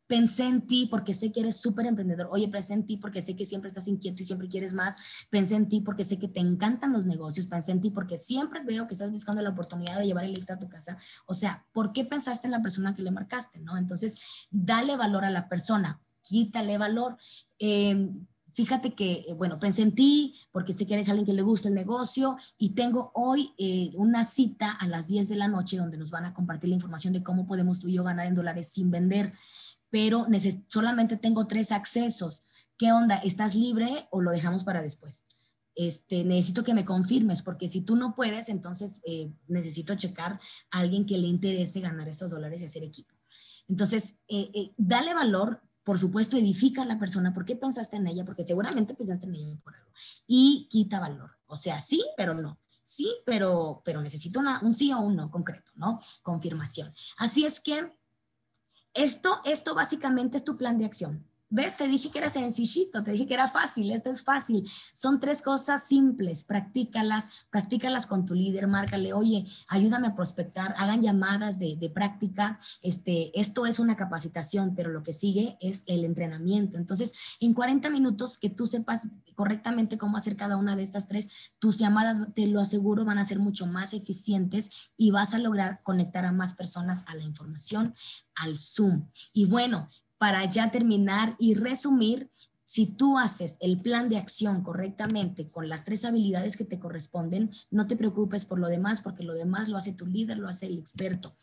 [0.10, 2.30] pensé en ti porque sé que eres súper emprendedor.
[2.32, 5.28] Oye, pensé en ti porque sé que siempre estás inquieto y siempre quieres más.
[5.30, 7.46] Pensé en ti porque sé que te encantan los negocios.
[7.46, 10.56] Pensé en ti porque siempre veo que estás buscando la oportunidad de llevar el extra
[10.56, 10.98] a tu casa.
[11.28, 13.60] O sea, ¿por qué pensaste en la persona que le marcaste?
[13.60, 13.78] ¿no?
[13.78, 14.18] Entonces,
[14.50, 17.16] dale valor a la persona, quítale valor.
[17.60, 21.44] Em, fíjate que, eh, bueno, pensé en ti porque sé que eres alguien que le
[21.44, 25.78] gusta el negocio y tengo hoy eh, una cita a las 10 de la noche
[25.78, 28.34] donde nos van a compartir la información de cómo podemos tú y yo ganar en
[28.34, 29.34] dólares sin vender
[29.90, 30.28] pero
[30.68, 32.44] solamente tengo tres accesos.
[32.78, 33.16] ¿Qué onda?
[33.18, 35.26] ¿Estás libre o lo dejamos para después?
[35.76, 40.40] Este, necesito que me confirmes, porque si tú no puedes, entonces eh, necesito checar
[40.72, 43.14] a alguien que le interese ganar estos dólares y hacer equipo.
[43.68, 47.34] Entonces, eh, eh, dale valor, por supuesto, edifica a la persona.
[47.34, 48.26] ¿Por qué pensaste en ella?
[48.26, 49.92] Porque seguramente pensaste en ella por algo.
[50.28, 51.32] Y quita valor.
[51.46, 52.60] O sea, sí, pero no.
[52.84, 56.00] Sí, pero, pero necesito un sí o un no concreto, ¿no?
[56.24, 56.92] Confirmación.
[57.18, 57.94] Así es que
[58.94, 61.29] esto, esto básicamente es tu plan de acción.
[61.52, 61.78] ¿Ves?
[61.78, 64.70] Te dije que era sencillito, te dije que era fácil, esto es fácil.
[64.94, 71.02] Son tres cosas simples, practícalas, practícalas con tu líder, márcale, oye, ayúdame a prospectar, hagan
[71.02, 72.60] llamadas de, de, práctica.
[72.84, 76.78] Este, esto es una capacitación, pero lo que sigue es el entrenamiento.
[76.78, 81.54] Entonces, en 40 minutos que tú sepas correctamente cómo hacer cada una de estas tres,
[81.58, 85.82] tus llamadas, te lo aseguro, van a ser mucho más eficientes y vas a lograr
[85.82, 87.96] conectar a más personas a la información,
[88.36, 89.10] al Zoom.
[89.34, 92.30] Y bueno, para ya terminar y resumir,
[92.70, 97.50] si tú haces el plan de acción correctamente con las tres habilidades que te corresponden,
[97.72, 100.68] no te preocupes por lo demás, porque lo demás lo hace tu líder, lo hace
[100.68, 101.36] el experto.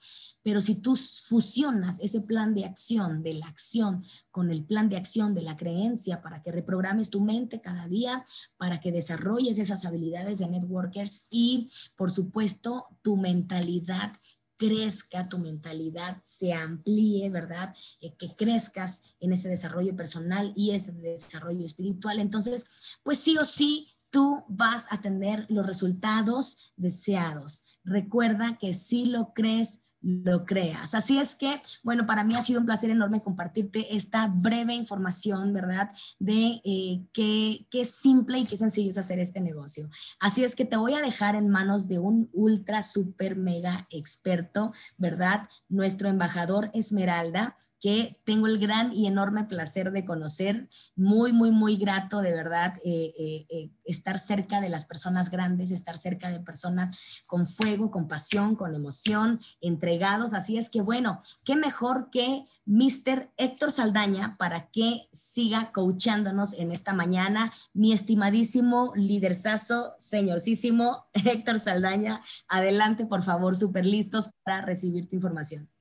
[0.45, 4.99] Pero si tú fusionas ese plan de acción de la acción con el plan de
[4.99, 8.23] acción de la creencia para que reprogrames tu mente cada día,
[8.57, 14.13] para que desarrolles esas habilidades de networkers y, por supuesto, tu mentalidad
[14.57, 17.75] crezca tu mentalidad, se amplíe, ¿verdad?
[18.01, 22.19] Eh, que crezcas en ese desarrollo personal y ese desarrollo espiritual.
[22.19, 22.67] Entonces,
[23.03, 27.81] pues sí o sí, tú vas a tener los resultados deseados.
[27.85, 30.95] Recuerda que si lo crees, lo creas.
[30.95, 35.53] Así es que, bueno, para mí ha sido un placer enorme compartirte esta breve información,
[35.53, 35.91] ¿verdad?
[36.21, 39.91] De eh, qué, qué simple y qué sencillo es hacer este negocio.
[40.21, 44.73] Así es que te voy a dejar en manos de un ultra, super, mega experto,
[44.97, 45.49] ¿verdad?
[45.69, 50.69] Nuestro embajador Esmeralda que tengo el gran y enorme placer de conocer.
[50.95, 55.71] Muy, muy, muy grato, de verdad, eh, eh, eh, estar cerca de las personas grandes,
[55.71, 60.35] estar cerca de personas con fuego, con pasión, con emoción, entregados.
[60.35, 63.31] Así es que, bueno, qué mejor que Mr.
[63.37, 67.53] Héctor Saldaña para que siga coachándonos en esta mañana.
[67.75, 75.76] Mi estimadísimo liderzazo, señorcísimo Héctor Saldaña, adelante, por favor, súper listos para recibir tu información.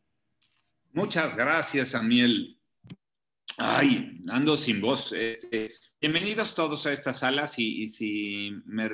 [0.95, 2.57] Muchas gracias, Amiel.
[3.57, 5.11] Ay, ando sin voz.
[5.11, 8.89] Este, bienvenidos todos a estas salas y, si me,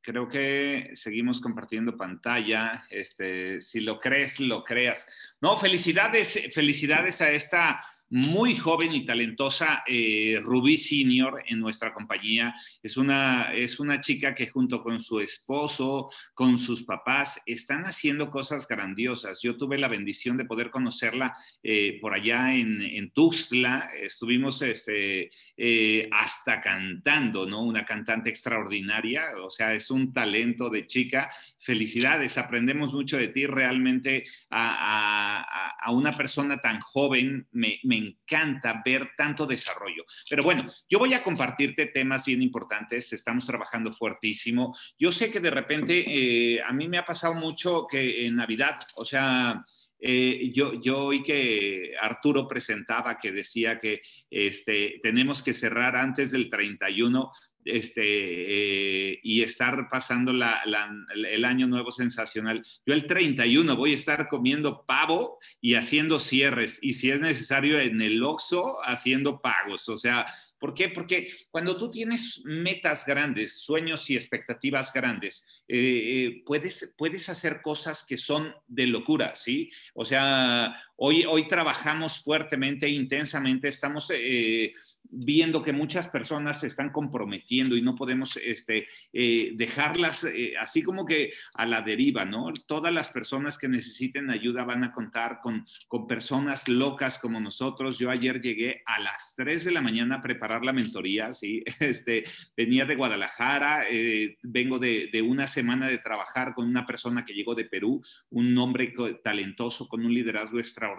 [0.00, 2.86] creo que seguimos compartiendo pantalla.
[2.88, 5.08] Este, si lo crees, lo creas.
[5.40, 12.54] No, felicidades, felicidades a esta muy joven y talentosa eh, Rubí Senior en nuestra compañía.
[12.82, 18.30] Es una, es una chica que junto con su esposo, con sus papás, están haciendo
[18.30, 19.40] cosas grandiosas.
[19.40, 23.88] Yo tuve la bendición de poder conocerla eh, por allá en, en, Tuxtla.
[24.02, 27.62] Estuvimos este, eh, hasta cantando, ¿no?
[27.62, 29.22] Una cantante extraordinaria.
[29.42, 31.30] O sea, es un talento de chica.
[31.58, 33.46] Felicidades, aprendemos mucho de ti.
[33.46, 35.46] Realmente a,
[35.80, 40.04] a, una persona tan joven me, me encanta ver tanto desarrollo.
[40.28, 44.76] Pero bueno, yo voy a compartirte temas bien importantes, estamos trabajando fuertísimo.
[44.98, 48.78] Yo sé que de repente eh, a mí me ha pasado mucho que en Navidad,
[48.96, 49.64] o sea...
[50.04, 56.32] Eh, yo, yo oí que Arturo presentaba que decía que este, tenemos que cerrar antes
[56.32, 57.30] del 31
[57.64, 62.62] este, eh, y estar pasando el año nuevo sensacional.
[62.86, 67.78] Yo el 31 voy a estar comiendo pavo y haciendo cierres y si es necesario
[67.78, 69.88] en el Oxxo haciendo pagos.
[69.88, 70.26] O sea,
[70.62, 70.90] ¿Por qué?
[70.90, 78.06] Porque cuando tú tienes metas grandes, sueños y expectativas grandes, eh, puedes, puedes hacer cosas
[78.06, 79.72] que son de locura, ¿sí?
[79.92, 84.70] O sea, Hoy, hoy trabajamos fuertemente e intensamente, estamos eh,
[85.12, 90.82] viendo que muchas personas se están comprometiendo y no podemos este, eh, dejarlas eh, así
[90.82, 92.52] como que a la deriva, ¿no?
[92.66, 97.98] Todas las personas que necesiten ayuda van a contar con, con personas locas como nosotros.
[97.98, 101.62] Yo ayer llegué a las 3 de la mañana a preparar la mentoría, ¿sí?
[101.92, 102.24] Este,
[102.56, 107.34] venía de Guadalajara, eh, vengo de, de, una semana de trabajar con una persona que
[107.34, 110.91] llegó de Perú, un hombre talentoso con un liderazgo extraordinario.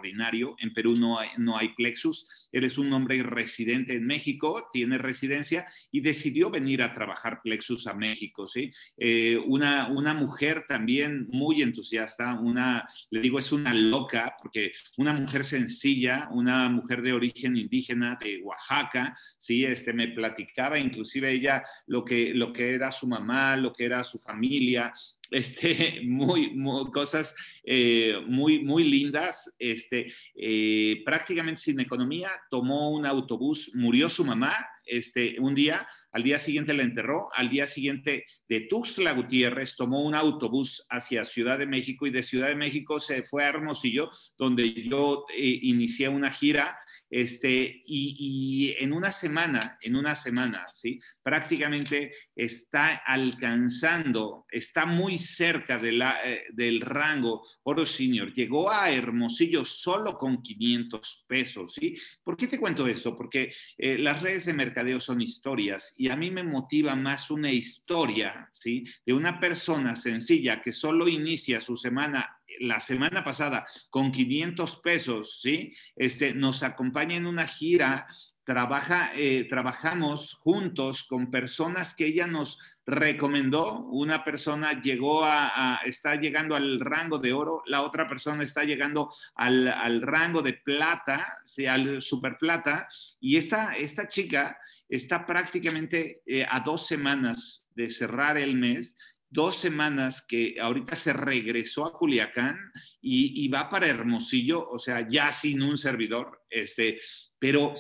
[0.60, 4.98] En Perú no hay, no hay plexus, él es un hombre residente en México, tiene
[4.98, 8.72] residencia y decidió venir a trabajar Plexus a México, ¿sí?
[8.98, 15.14] Eh, una, una mujer también muy entusiasta, una, le digo, es una loca, porque una
[15.14, 19.66] mujer sencilla, una mujer de origen indígena de Oaxaca, ¿sí?
[19.66, 24.04] Este, me platicaba inclusive ella lo que, lo que era su mamá, lo que era
[24.04, 24.94] su familia,
[25.34, 26.56] este, muy,
[26.94, 29.56] cosas eh, muy, muy lindas.
[29.60, 36.24] Este, eh, prácticamente sin economía, tomó un autobús, murió su mamá este, un día, al
[36.24, 41.58] día siguiente la enterró, al día siguiente de Tuxtla Gutiérrez tomó un autobús hacia Ciudad
[41.58, 46.10] de México y de Ciudad de México se fue a Hermosillo, donde yo eh, inicié
[46.10, 46.78] una gira
[47.14, 51.00] este, y, en una semana, en una semana, ¿sí?
[51.22, 58.34] Prácticamente está alcanzando, está muy cerca de eh, del rango Oro Senior.
[58.34, 61.96] Llegó a Hermosillo solo con 500 pesos, ¿sí?
[62.24, 63.16] ¿Por qué te cuento esto?
[63.16, 67.52] Porque eh, las redes de mercadeo son historias y a mí me motiva más una
[67.52, 68.84] historia, ¿sí?
[69.06, 75.42] De una persona sencilla que solo inicia su semana la semana pasada con 500 pesos,
[75.42, 75.74] ¿sí?
[75.96, 78.08] Este, nos acompaña en una gira,
[78.44, 83.80] trabaja, eh, trabajamos juntos con personas que ella nos recomendó.
[83.86, 89.12] Una persona llegó a, está llegando al rango de oro, la otra persona está llegando
[89.36, 91.66] al, rango de plata, ¿sí?
[91.66, 92.88] al superplata,
[93.20, 94.58] y esta, esta chica
[94.90, 98.96] está prácticamente eh, a dos semanas de cerrar el mes
[99.34, 102.56] dos semanas que ahorita se regresó a Culiacán
[103.02, 107.00] y, va para Hermosillo, o sea, ya sin un servidor, este,
[107.40, 107.76] pero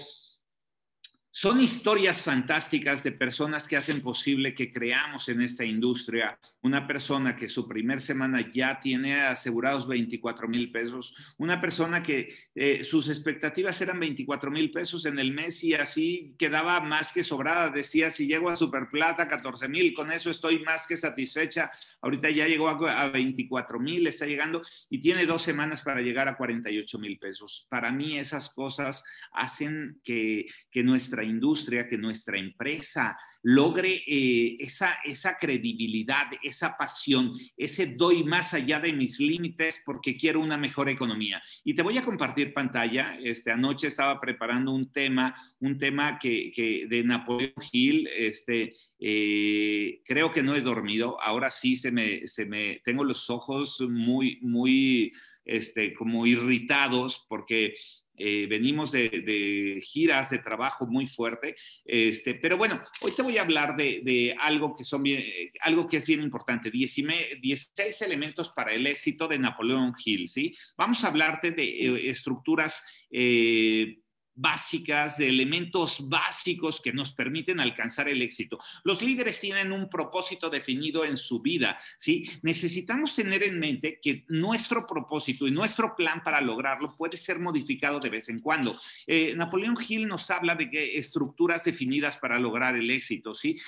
[1.35, 6.37] son historias fantásticas de personas que hacen posible que creamos en esta industria.
[6.61, 11.15] Una persona que su primer semana ya tiene asegurados 24 mil pesos.
[11.39, 16.35] Una persona que eh, sus expectativas eran 24 mil pesos en el mes y así
[16.37, 17.69] quedaba más que sobrada.
[17.71, 21.71] Decía, si llego a Superplata, 14 mil, con eso estoy más que satisfecha.
[22.03, 26.37] Ahorita ya llegó a, 24 mil, está llegando y tiene dos semanas para llegar a
[26.37, 27.65] 48 mil pesos.
[27.71, 34.99] Para mí esas cosas hacen que, que nuestra industria, que nuestra empresa logre eh, esa,
[35.03, 40.89] esa credibilidad, esa pasión, ese doy más allá de mis límites porque quiero una mejor
[40.89, 41.41] economía.
[41.63, 43.17] Y te voy a compartir pantalla.
[43.21, 48.07] Este, anoche estaba preparando un tema, un tema que, que de Napoleón Hill.
[48.15, 51.21] Este, eh, creo que no he dormido.
[51.21, 55.11] Ahora sí se me, se me, tengo los ojos muy, muy,
[55.43, 57.75] este, como irritados porque
[58.17, 63.41] eh, venimos de, giras de trabajo muy fuerte, este, pero bueno, hoy te voy a
[63.41, 65.03] hablar de, algo, que son
[65.61, 70.53] algo que es bien importante, 16 elementos para el éxito de Napoleón Hill, ¿sí?
[70.77, 74.02] Vamos a hablarte de eh, estructuras eh,
[74.35, 78.57] básicas, de elementos básicos que nos permiten alcanzar el éxito.
[78.83, 82.29] Los líderes tienen un propósito definido en su vida, ¿sí?
[82.41, 87.99] Necesitamos tener en mente que nuestro propósito y nuestro plan para lograrlo puede ser modificado
[87.99, 88.79] de vez en cuando.
[89.07, 93.59] Eh, Napoleón Hill nos habla de que estructuras definidas para lograr el éxito, ¿sí?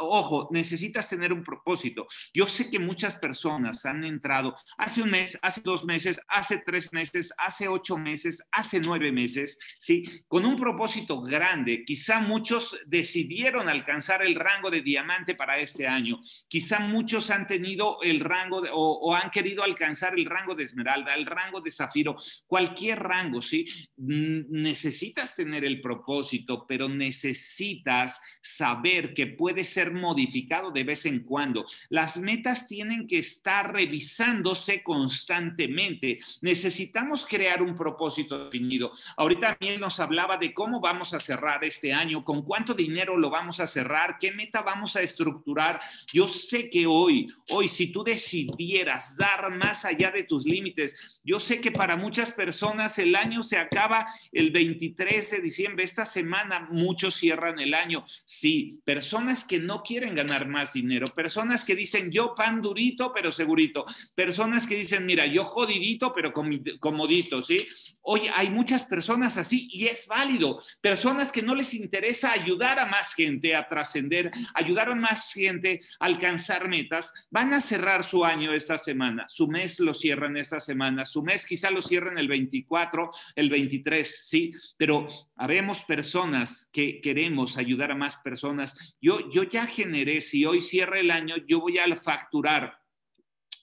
[0.00, 2.06] ojo, necesitas tener un propósito.
[2.32, 6.92] Yo sé que muchas personas han entrado hace un mes, hace dos meses, hace tres
[6.92, 9.99] meses, hace ocho meses, hace nueve meses, ¿sí?
[10.28, 11.84] Con un propósito grande.
[11.84, 16.20] Quizá muchos decidieron alcanzar el rango de diamante para este año.
[16.48, 21.26] Quizá muchos han tenido el rango o, han querido alcanzar el rango de esmeralda, el
[21.26, 23.66] rango de zafiro, cualquier rango, ¿sí?
[23.96, 31.66] Necesitas tener el propósito, pero necesitas saber que puede ser modificado de vez en cuando.
[31.88, 36.18] Las metas tienen que estar revisándose constantemente.
[36.40, 38.92] Necesitamos crear un propósito definido.
[39.16, 43.16] Ahorita también nos nos hablaba de cómo vamos a cerrar este año, con cuánto dinero
[43.16, 45.80] lo vamos a cerrar, qué meta vamos a estructurar.
[46.12, 51.40] Yo sé que hoy, hoy, si tú decidieras dar más allá de tus límites, yo
[51.40, 55.82] sé que para muchas personas el año se acaba el 23 de diciembre.
[55.82, 58.04] Esta semana muchos cierran el año.
[58.24, 63.32] Sí, personas que no quieren ganar más dinero, personas que dicen yo pan durito, pero
[63.32, 67.66] segurito, personas que dicen, mira, yo jodidito, pero comodito, ¿sí?
[68.02, 70.60] Hoy hay muchas personas así y es válido.
[70.80, 75.80] Personas que no les interesa ayudar a más gente a trascender, ayudar a más gente
[75.98, 79.26] a alcanzar metas, van a cerrar su año esta semana.
[79.28, 81.04] Su mes lo cierran esta semana.
[81.04, 84.52] Su mes quizá lo cierran el 24, el 23, sí.
[84.76, 85.06] Pero
[85.36, 88.96] habemos personas que queremos ayudar a más personas.
[89.00, 92.79] Yo, yo ya generé, si hoy cierra el año, yo voy a facturar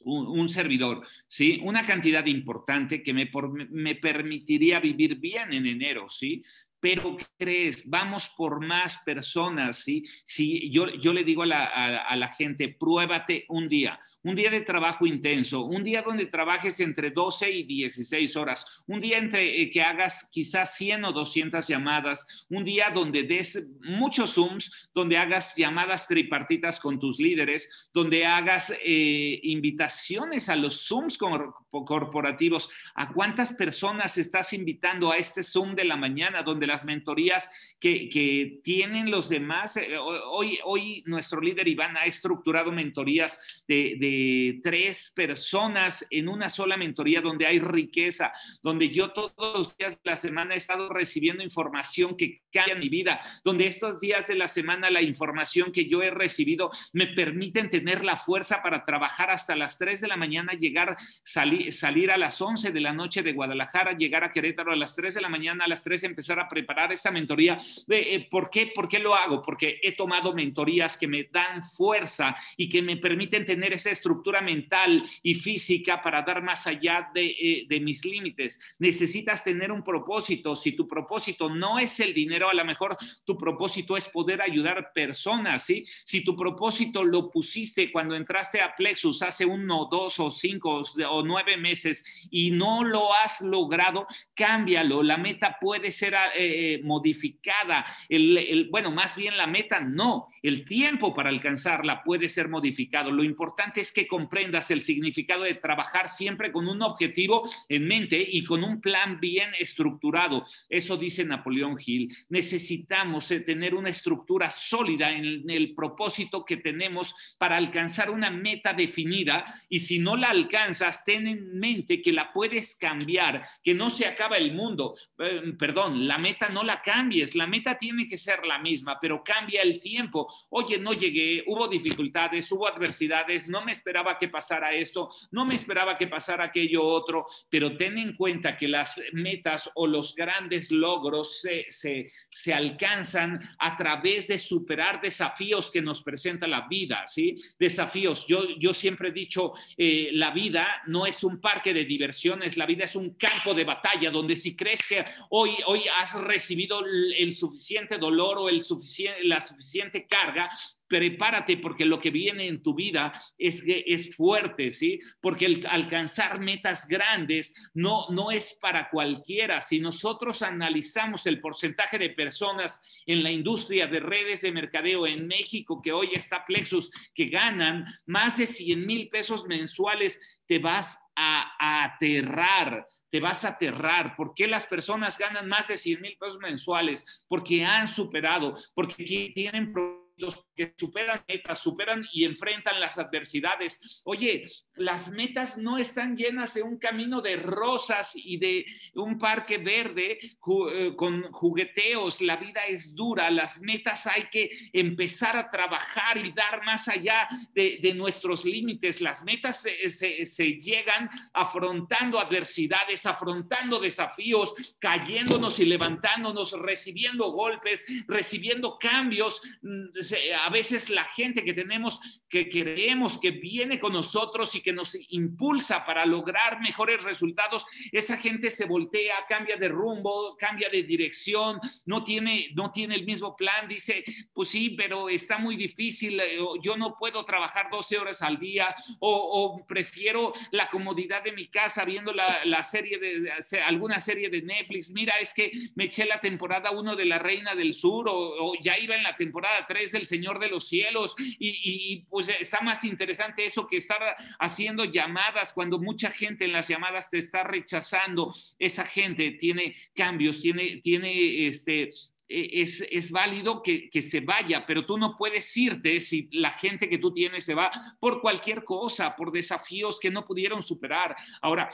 [0.01, 1.59] un, servidor, ¿sí?
[1.63, 3.29] Una cantidad importante que me,
[3.69, 6.43] me permitiría vivir bien en enero, ¿sí?
[6.79, 7.89] Pero crees?
[7.89, 10.03] Vamos por más personas, ¿sí?
[10.23, 14.51] Si yo, yo le digo a la, a la, gente, pruébate un día, un día
[14.51, 19.61] de trabajo intenso, un día donde trabajes entre 12 y 16 horas, un día entre
[19.61, 25.17] eh, que hagas quizás 100 o 200 llamadas, un día donde des muchos Zooms, donde
[25.17, 32.69] hagas llamadas tripartitas con tus líderes, donde hagas eh, invitaciones a los Zooms corporativos.
[32.95, 37.49] ¿A cuántas personas estás invitando a este Zoom de la mañana, donde las mentorías
[37.79, 39.77] que, que tienen los demás?
[39.77, 46.77] Eh, hoy, hoy nuestro líder Iván ha estructurado mentorías de tres personas en una sola
[46.77, 51.43] mentoría donde hay riqueza, donde yo todos los días de la semana he estado recibiendo
[51.43, 56.01] información que cambia mi vida, donde estos días de la semana la información que yo
[56.01, 60.53] he recibido me permiten tener la fuerza para trabajar hasta las 3 de la mañana,
[60.53, 64.75] llegar, salir, salir a las 11 de la noche de Guadalajara, llegar a Querétaro a
[64.75, 67.59] las 3 de la mañana, a las 3 empezar a preparar esta mentoría.
[67.87, 68.71] Eh, ¿Por qué?
[68.73, 69.43] ¿Por qué lo hago?
[69.43, 74.41] Porque he tomado mentorías que me dan fuerza y que me permiten tener ese estructura
[74.41, 78.59] mental y física para dar más allá eh, de, mis límites.
[78.79, 80.55] Necesitas tener un propósito.
[80.55, 84.91] Si tu propósito no es el dinero, a lo mejor tu propósito es poder ayudar
[84.93, 85.85] personas, ¿sí?
[86.05, 91.21] Si tu propósito lo pusiste cuando entraste a Plexus hace uno, dos o cinco o
[91.23, 95.03] nueve meses y no lo has logrado, cámbialo.
[95.03, 97.85] La meta puede ser eh, eh, modificada.
[98.09, 100.27] el, bueno, más bien la meta no.
[100.41, 103.11] El tiempo para alcanzarla puede ser modificado.
[103.11, 108.25] Lo importante es que comprendas el significado de trabajar siempre con un objetivo en mente
[108.29, 110.45] y con un plan bien estructurado.
[110.69, 112.13] Eso dice Napoleón Hill.
[112.29, 118.73] Necesitamos eh, tener una estructura sólida en el propósito que tenemos para alcanzar una meta
[118.73, 123.89] definida y si no la alcanzas, ten en mente que la puedes cambiar, que no
[123.89, 124.95] se acaba el mundo.
[125.17, 129.23] Eh, perdón, la meta no la cambies, la meta tiene que ser la misma, pero
[129.23, 130.31] cambia el tiempo.
[130.49, 135.55] Oye, no llegué, hubo dificultades, hubo adversidades, no me esperaba que pasara esto, no me
[135.55, 140.71] esperaba que pasara aquello otro, pero ten en cuenta que las metas o los grandes
[140.71, 147.37] logros se, se, alcanzan a través de superar desafíos que nos presenta la vida, ¿sí?
[147.59, 148.25] Desafíos.
[148.27, 152.65] Yo, yo siempre he dicho, eh, la vida no es un parque de diversiones, la
[152.65, 157.33] vida es un campo de batalla donde si crees que hoy, hoy has recibido el,
[157.33, 160.49] suficiente dolor o el suficiente, la suficiente carga,
[160.87, 164.99] prepárate porque lo que viene en tu vida es, es fuerte, ¿sí?
[165.21, 169.61] Porque alcanzar metas grandes no, no es para cualquiera.
[169.61, 175.27] Si nosotros analizamos el porcentaje de personas en la industria de redes de mercadeo en
[175.27, 180.99] México, que hoy está Plexus, que ganan más de 100 mil pesos mensuales, te vas
[181.15, 184.15] a, aterrar, te vas a aterrar.
[184.15, 187.05] ¿Por qué las personas ganan más de 100 mil pesos mensuales?
[187.27, 194.01] Porque han superado, porque tienen problemas los que superan metas, superan y enfrentan las adversidades.
[194.05, 194.43] Oye,
[194.75, 198.65] las metas no están llenas de un camino de rosas y de
[198.95, 202.21] un parque verde eh, con jugueteos.
[202.21, 207.27] La vida es dura, las metas hay que empezar a trabajar y dar más allá
[207.53, 209.01] de, nuestros límites.
[209.01, 218.77] Las metas se, se llegan afrontando adversidades, afrontando desafíos, cayéndonos y levantándonos, recibiendo golpes, recibiendo
[218.77, 224.61] cambios mm, a veces la gente que tenemos, que creemos que viene con nosotros y
[224.61, 230.69] que nos impulsa para lograr mejores resultados, esa gente se voltea, cambia de rumbo, cambia
[230.69, 234.03] de dirección, no tiene, no tiene el mismo plan, dice,
[234.33, 238.75] pues sí, pero está muy difícil, eh, yo no puedo trabajar 12 horas al día
[238.99, 243.31] o, prefiero la comodidad de mi casa viendo la, serie de,
[243.65, 244.91] alguna serie de Netflix.
[244.91, 248.77] Mira, es que me eché la temporada 1 de La Reina del Sur o, ya
[248.77, 253.45] iba en la temporada 3 del Señor de los Cielos y, pues está más interesante
[253.45, 253.99] eso que estar
[254.39, 258.33] haciendo llamadas cuando mucha gente en las llamadas te está rechazando.
[258.59, 261.89] Esa gente tiene cambios, tiene, tiene este,
[262.29, 266.51] e, es, es, válido que, que, se vaya, pero tú no puedes irte si la
[266.51, 271.15] gente que tú tienes se va por cualquier cosa, por desafíos que no pudieron superar.
[271.41, 271.69] Ahora,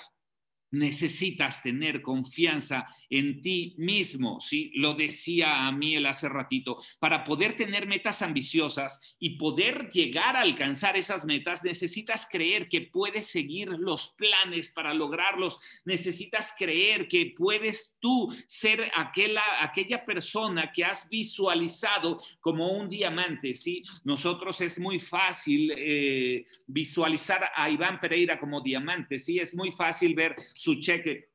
[0.74, 4.71] necesitas tener confianza en ti mismo, ¿sí?
[4.76, 10.36] Lo decía a mí el hace ratito, para poder tener metas ambiciosas y poder llegar
[10.36, 17.07] a alcanzar esas metas, necesitas creer que puedes seguir los planes para lograrlos, necesitas creer
[17.07, 23.84] que puedes tú ser aquella, aquella persona que has visualizado como un diamante, ¿sí?
[24.03, 29.38] Nosotros es muy fácil eh, visualizar a Iván Pereira como diamante, ¿sí?
[29.38, 31.32] Es muy fácil ver su cheque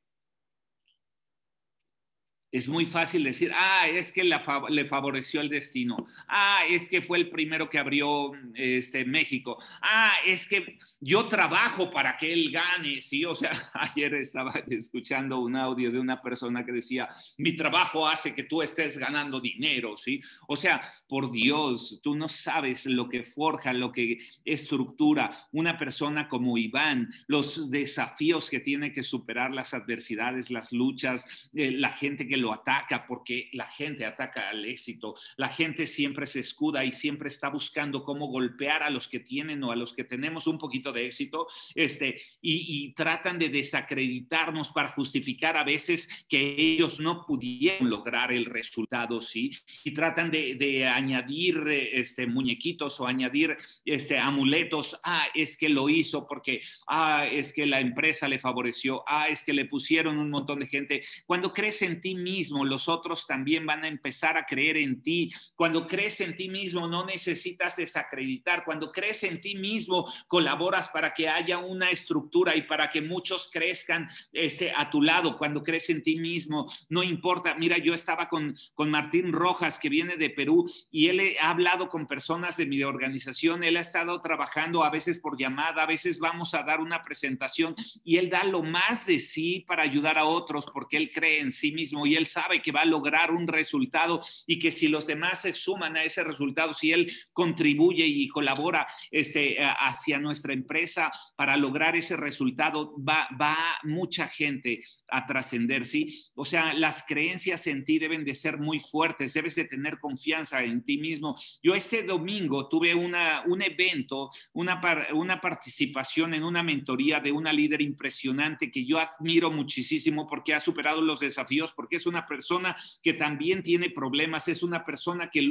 [2.51, 7.19] es muy fácil decir, ah, es que le favoreció el destino, ah, es que fue
[7.19, 13.03] el primero que abrió este, México, ah, es que yo trabajo para que él gane,
[13.03, 18.07] sí, o sea, ayer estaba escuchando un audio de una persona que decía, mi trabajo
[18.07, 23.09] hace que tú estés ganando dinero, sí, o sea, por Dios, tú no sabes lo
[23.11, 29.53] que forja, lo que estructura una persona como Iván, los desafíos que tiene que superar,
[29.53, 34.65] las adversidades, las luchas, eh, la gente que lo ataca porque la gente ataca al
[34.65, 35.15] éxito.
[35.37, 39.63] La gente siempre se escuda y siempre está buscando cómo golpear a los que tienen
[39.65, 44.89] o a los que tenemos un poquito de éxito este, y, tratan de desacreditarnos para
[44.89, 49.53] justificar a veces que ellos no pudieron lograr el resultado, ¿sí?
[49.85, 54.99] Y tratan de, añadir este, muñequitos o añadir este, amuletos.
[55.05, 59.05] Ah, es que lo hizo porque, ah, es que la empresa le favoreció.
[59.07, 61.05] Ah, es que le pusieron un montón de gente.
[61.27, 62.28] Cuando crees en ti mismo,
[62.65, 65.31] los otros también van a empezar a creer en ti.
[65.55, 68.65] Cuando crees en ti mismo, no necesitas desacreditar.
[68.65, 73.51] Cuando crees en ti mismo, colaboras para que haya una estructura y para que muchos
[73.53, 75.37] crezcan este, a tu lado.
[75.39, 77.55] Cuando crees en ti mismo, no importa.
[77.55, 81.89] Mira, yo estaba con, con Martín Rojas, que viene de Perú, y él ha hablado
[81.89, 83.65] con personas de mi organización.
[83.65, 87.75] Él ha estado trabajando a veces por llamada, a veces vamos a dar una presentación
[88.05, 91.51] y él da lo más de sí para ayudar a otros porque él cree en
[91.51, 95.07] sí mismo y él sabe que va a lograr un resultado y que si los
[95.07, 101.11] demás se suman a ese resultado, si él contribuye y colabora este, hacia nuestra empresa
[101.37, 106.09] para lograr ese resultado, va, va mucha gente a trascender, ¿sí?
[106.35, 110.63] O sea, las creencias en ti deben de ser muy fuertes, debes de tener confianza
[110.63, 111.37] en ti mismo.
[111.63, 114.81] Yo este domingo tuve una, un evento, una,
[115.15, 120.61] una participación en una mentoría de una líder impresionante que yo admiro muchísimo porque ha
[120.61, 125.49] superado los desafíos, porque es una persona que también tiene problemas, es una persona que,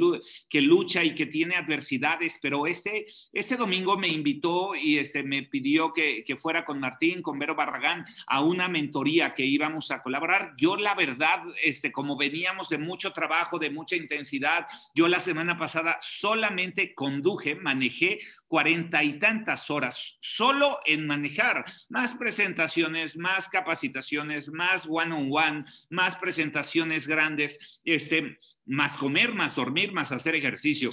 [0.48, 5.44] que lucha y que tiene adversidades, pero este, este domingo me invitó y este, me
[5.44, 10.02] pidió que, que fuera con Martín, con Vero Barragán, a una mentoría que íbamos a
[10.02, 10.54] colaborar.
[10.56, 15.56] Yo la verdad, este, como veníamos de mucho trabajo, de mucha intensidad, yo la semana
[15.56, 18.18] pasada solamente conduje, manejé
[18.48, 27.06] cuarenta y tantas horas solo en manejar, más presentaciones, más capacitaciones, más one-on-one, más presentaciones
[27.06, 30.90] grandes, este, más comer, más dormir, más hacer ejercicio.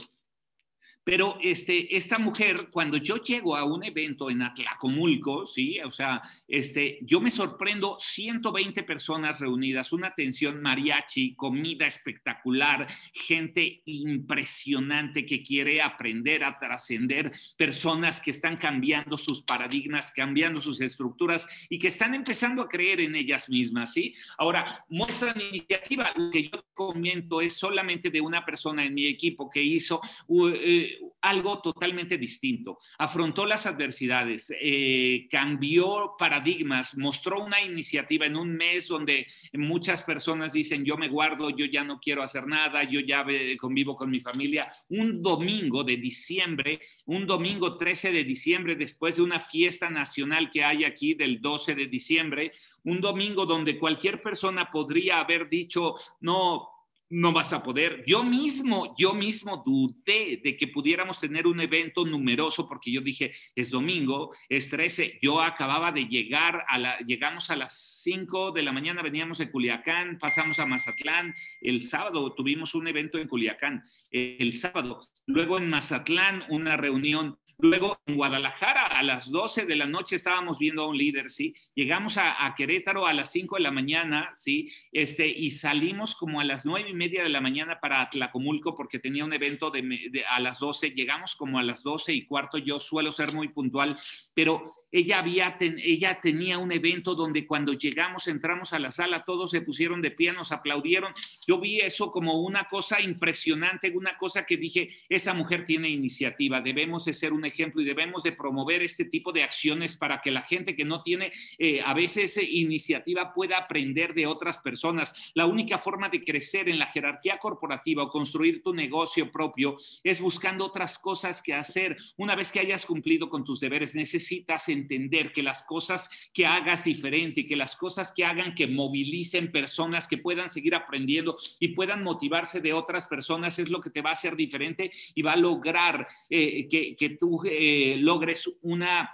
[1.05, 5.79] Pero este, esta mujer, cuando yo llego a un evento en Atlacomulco, ¿sí?
[5.81, 13.83] O sea, este, yo me sorprendo, 120 personas reunidas, una atención mariachi, comida espectacular, gente
[13.85, 21.47] impresionante que quiere aprender a trascender, personas que están cambiando sus paradigmas, cambiando sus estructuras
[21.69, 24.15] y que están empezando a creer en ellas mismas, ¿sí?
[24.39, 29.51] Ahora, muestran iniciativa, lo que yo comento es solamente de una persona en mi equipo
[29.51, 30.01] que hizo...
[30.25, 30.94] Uh,
[31.25, 32.77] algo totalmente distinto.
[32.99, 40.53] Afrontó las adversidades, eh, cambió paradigmas, mostró una iniciativa en un mes donde muchas personas
[40.53, 43.25] dicen, yo me guardo, yo ya no quiero hacer nada, yo ya
[43.59, 44.69] convivo con mi familia.
[44.89, 50.63] Un domingo de diciembre, un domingo 13 de diciembre, después de una fiesta nacional que
[50.63, 52.51] hay aquí del 12 de diciembre,
[52.83, 56.74] un domingo donde cualquier persona podría haber dicho, no,
[57.09, 58.03] no vas a poder.
[58.05, 63.31] Yo mismo, yo mismo dudé de que pudiéramos tener un evento numeroso porque yo dije,
[63.55, 68.63] es domingo, es 13, yo acababa de llegar, a la, llegamos a las 5 de
[68.63, 73.83] la mañana, veníamos de Culiacán, pasamos a Mazatlán, el sábado tuvimos un evento en Culiacán,
[74.11, 79.85] el sábado, luego en Mazatlán una reunión Luego en Guadalajara a las 12 de la
[79.85, 81.55] noche estábamos viendo a un líder, ¿sí?
[81.73, 84.69] Llegamos a, Querétaro a las 5 de la mañana, ¿sí?
[84.91, 88.99] Este, y salimos como a las 9 y media de la mañana para Tlacomulco porque
[88.99, 90.91] tenía un evento de, a las 12.
[90.91, 92.57] Llegamos como a las 12 y cuarto.
[92.57, 93.97] Yo suelo ser muy puntual,
[94.33, 99.51] pero ella, había ella tenía un evento donde cuando llegamos, entramos a la sala, todos
[99.51, 101.13] se pusieron de pie, nos aplaudieron.
[101.45, 106.61] Yo vi eso como una cosa impresionante, una cosa que dije, esa mujer tiene iniciativa,
[106.61, 110.31] debemos de ser un ejemplo y debemos de promover este tipo de acciones para que
[110.31, 115.13] la gente que no tiene eh, a veces iniciativa pueda aprender de otras personas.
[115.33, 119.75] La única forma de crecer en la jerarquía corporativa o construir tu negocio propio
[120.05, 121.97] es buscando otras cosas que hacer.
[122.15, 126.83] Una vez que hayas cumplido con tus deberes, necesitas entender que las cosas que hagas
[126.83, 132.03] diferente, que las cosas que hagan que movilicen personas que puedan seguir aprendiendo y puedan
[132.03, 135.37] motivarse de otras personas es lo que te va a hacer diferente y va a
[135.37, 139.09] lograr eh, que, tú eh, logres una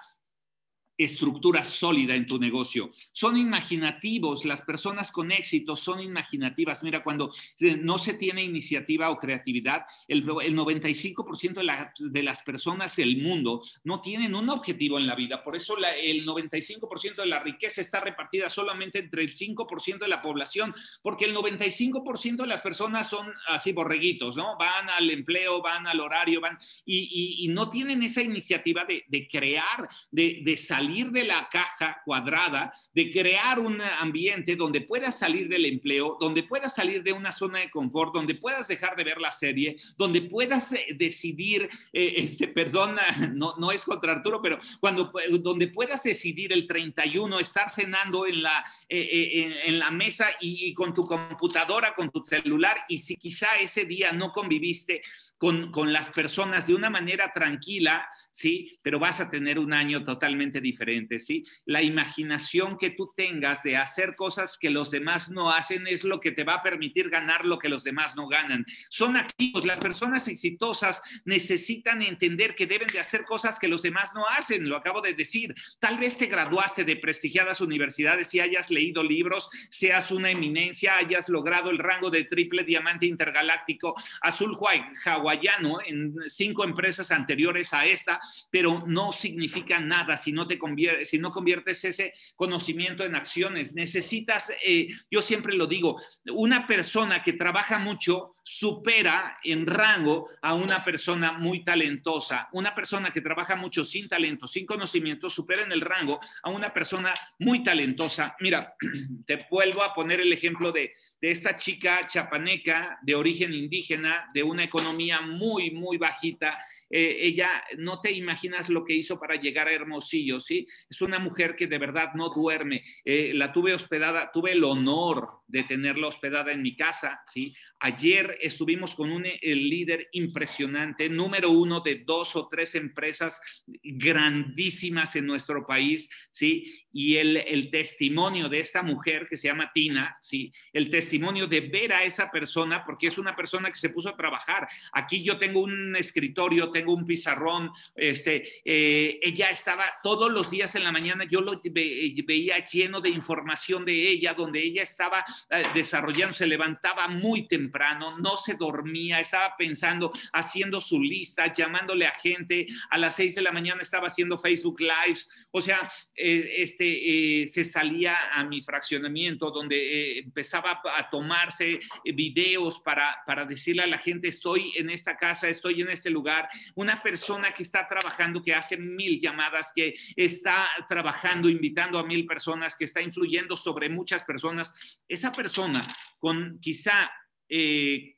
[1.04, 2.90] estructura sólida en tu negocio.
[3.12, 6.84] Son imaginativos, las personas con éxito son imaginativas.
[6.84, 13.18] Mira, cuando eh, no se tiene iniciativa o creatividad, el, 95% de, las personas del
[13.18, 15.42] mundo no tienen un objetivo en la vida.
[15.42, 20.22] Por eso el 95% de la riqueza está repartida solamente entre el 5% de la
[20.22, 24.58] población, porque el 95% de las personas son así borreguitos, ¿no?
[24.58, 30.42] Van al empleo, van al horario, van y, no tienen esa iniciativa de, crear, de,
[30.44, 36.18] de salir de la caja cuadrada, de crear un ambiente donde puedas salir del empleo,
[36.20, 39.78] donde puedas salir de una zona de confort, donde puedas dejar de ver la serie,
[39.98, 43.02] donde puedas eh, decidir, eh, este, perdona,
[43.34, 48.44] no, no es contra Arturo, pero cuando, donde puedas decidir el 31, estar cenando en
[48.44, 53.48] la, eh, en, la mesa y, con tu computadora, con tu celular, y si quizá
[53.62, 55.02] ese día no conviviste
[55.38, 58.78] con, con las personas de una manera tranquila, ¿sí?
[58.84, 60.81] Pero vas a tener un año totalmente diferente
[61.20, 61.46] ¿sí?
[61.66, 66.20] La imaginación que tú tengas de hacer cosas que los demás no hacen es lo
[66.20, 68.66] que te va a permitir ganar lo que los demás no ganan.
[68.90, 74.14] Son activos, las personas exitosas necesitan entender que deben de hacer cosas que los demás
[74.14, 75.54] no hacen, lo acabo de decir.
[75.80, 81.30] Tal vez te graduaste de prestigiadas universidades y hayas leído libros, seas una eminencia, hayas
[81.30, 84.58] logrado el rango de triple diamante intergaláctico azul
[85.06, 88.20] hawaiano en cinco empresas anteriores a esta,
[88.50, 90.58] pero no significa nada si no te
[91.04, 93.74] si no conviertes ese conocimiento en acciones.
[93.74, 96.02] Necesitas, eh, yo siempre lo digo,
[96.32, 102.50] una persona que trabaja mucho supera en rango a una persona muy talentosa.
[102.54, 106.74] Una persona que trabaja mucho sin talento, sin conocimiento, supera en el rango a una
[106.74, 108.36] persona muy talentosa.
[108.40, 108.76] Mira,
[109.26, 114.44] te vuelvo a poner el ejemplo de, de esta chica chapaneca de origen indígena, de
[114.44, 116.58] una economía muy, muy bajita
[116.92, 120.68] eh, ella no te imaginas lo que hizo para llegar a Hermosillo, ¿sí?
[120.90, 122.84] Es una mujer que de verdad no duerme.
[123.06, 127.54] Eh, la tuve hospedada, tuve el honor de tenerla hospedada en mi casa, ¿sí?
[127.80, 133.42] Ayer estuvimos con un líder impresionante, número uno de dos o tres empresas
[133.84, 136.86] grandísimas en nuestro país, ¿sí?
[136.94, 140.54] Y el, el testimonio de esta mujer que se llama Tina, ¿sí?
[140.72, 144.16] El testimonio de ver a esa persona, porque es una persona que se puso a
[144.16, 144.68] trabajar.
[144.94, 150.76] Aquí yo tengo un escritorio, tengo un pizarrón, este, eh, ella estaba todos los días
[150.76, 155.26] en la mañana, yo lo veía lleno de información de ella, donde ella estaba eh,
[155.74, 157.82] desarrollando, se levantaba muy temprano
[158.18, 162.68] no se dormía, estaba pensando, haciendo su lista, llamándole a gente.
[162.90, 165.30] A las seis de la mañana estaba haciendo Facebook Lives.
[165.52, 171.80] O sea, eh, este, eh, se salía a mi fraccionamiento donde eh, empezaba a tomarse
[172.04, 176.48] videos para, para decirle a la gente, estoy en esta casa, estoy en este lugar.
[176.76, 182.26] Una persona que está trabajando, que hace mil llamadas, que está trabajando, invitando a mil
[182.26, 185.02] personas, que está influyendo sobre muchas personas.
[185.08, 185.82] Esa persona
[186.20, 187.12] con quizá
[187.50, 188.16] eh,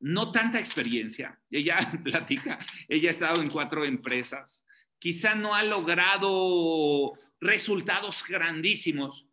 [0.00, 1.38] no tanta experiencia.
[1.50, 2.58] Ella platica,
[2.88, 4.64] ella ha estado en cuatro empresas,
[4.98, 9.26] quizá no ha logrado resultados grandísimos,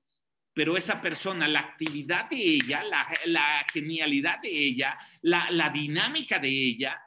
[0.54, 2.84] pero esa persona, la actividad de ella,
[3.26, 7.02] la, genialidad de ella, la, dinámica de ella,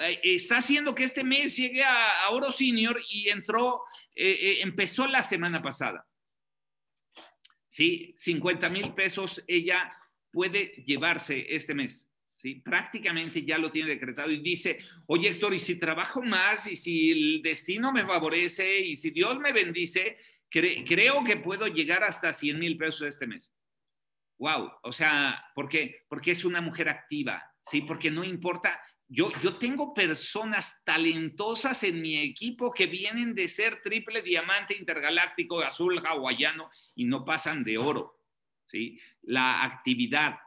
[0.00, 3.82] eh, está haciendo que este mes llegue a, Oro Senior y entró,
[4.14, 6.04] eh, empezó la semana pasada.
[7.76, 9.90] Sí, 50 mil pesos ella
[10.30, 12.10] puede llevarse este mes.
[12.30, 12.54] ¿sí?
[12.54, 17.10] Prácticamente ya lo tiene decretado y dice, oye Héctor, y si trabajo más y si
[17.10, 20.16] el destino me favorece y si Dios me bendice,
[20.48, 23.54] creo que puedo llegar hasta 100 mil pesos este mes.
[24.38, 26.06] Wow, o sea, ¿por qué?
[26.08, 27.82] Porque es una mujer activa, ¿sí?
[27.82, 33.80] Porque no importa, yo, yo tengo personas talentosas en mi equipo que vienen de ser
[33.82, 38.20] triple diamante intergaláctico, azul hawaiano y no pasan de oro,
[38.66, 38.98] ¿sí?
[39.22, 40.38] La actividad,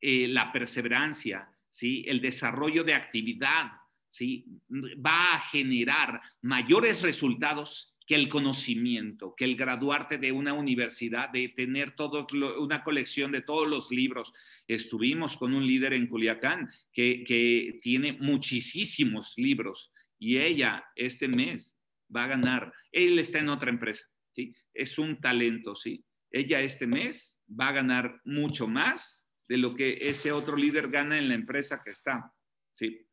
[0.00, 2.04] eh, la perseverancia, ¿sí?
[2.06, 3.72] el desarrollo de actividad,
[4.08, 4.46] ¿sí?
[4.70, 11.50] va a generar mayores resultados que el conocimiento, que el graduarte de una universidad, de
[11.50, 14.32] tener todos una colección de todos los libros.
[14.66, 21.78] Estuvimos con un líder en Culiacán que, que tiene muchísimos libros y ella este mes
[22.14, 22.72] va a ganar.
[22.90, 24.54] Él está en otra empresa, ¿sí?
[24.72, 26.02] Es un talento, ¿sí?
[26.30, 31.18] Ella este mes va a ganar mucho más de lo que ese otro líder gana
[31.18, 32.32] en la empresa que está.
[32.72, 33.06] Sí.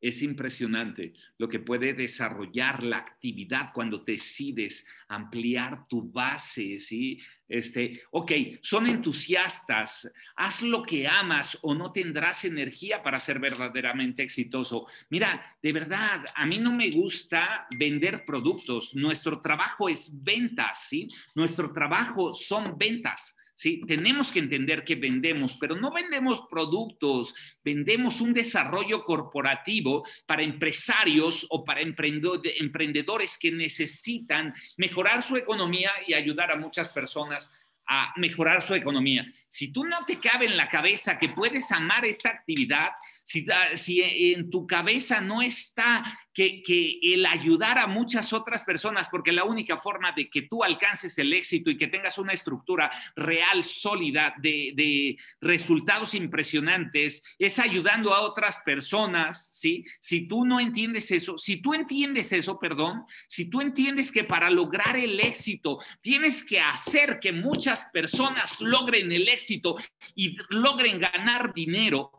[0.00, 7.20] Es impresionante lo que puede desarrollar la actividad cuando decides ampliar tu base, ¿sí?
[7.48, 8.32] Este, ok,
[8.62, 14.86] son entusiastas, haz lo que amas o no tendrás energía para ser verdaderamente exitoso.
[15.08, 21.08] Mira, de verdad, a mí no me gusta vender productos, nuestro trabajo es ventas, ¿sí?
[21.34, 23.36] Nuestro trabajo son ventas.
[23.60, 23.82] ¿Sí?
[23.86, 31.46] Tenemos que entender que vendemos, pero no vendemos productos, vendemos un desarrollo corporativo para empresarios
[31.50, 37.52] o para emprendedores que necesitan mejorar su economía y ayudar a muchas personas
[37.86, 39.26] a mejorar su economía.
[39.48, 42.92] Si tú no te cabe en la cabeza que puedes amar esta actividad,
[43.24, 43.44] si,
[43.74, 49.44] si en tu cabeza no está que, el ayudar a muchas otras personas, porque la
[49.44, 54.34] única forma de que tú alcances el éxito y que tengas una estructura real, sólida,
[54.38, 59.84] de, resultados impresionantes, es ayudando a otras personas, ¿sí?
[59.98, 64.50] Si tú no entiendes eso, si tú entiendes eso, perdón, si tú entiendes que para
[64.50, 69.76] lograr el éxito tienes que hacer que muchas personas logren el éxito
[70.14, 72.12] y logren ganar dinero,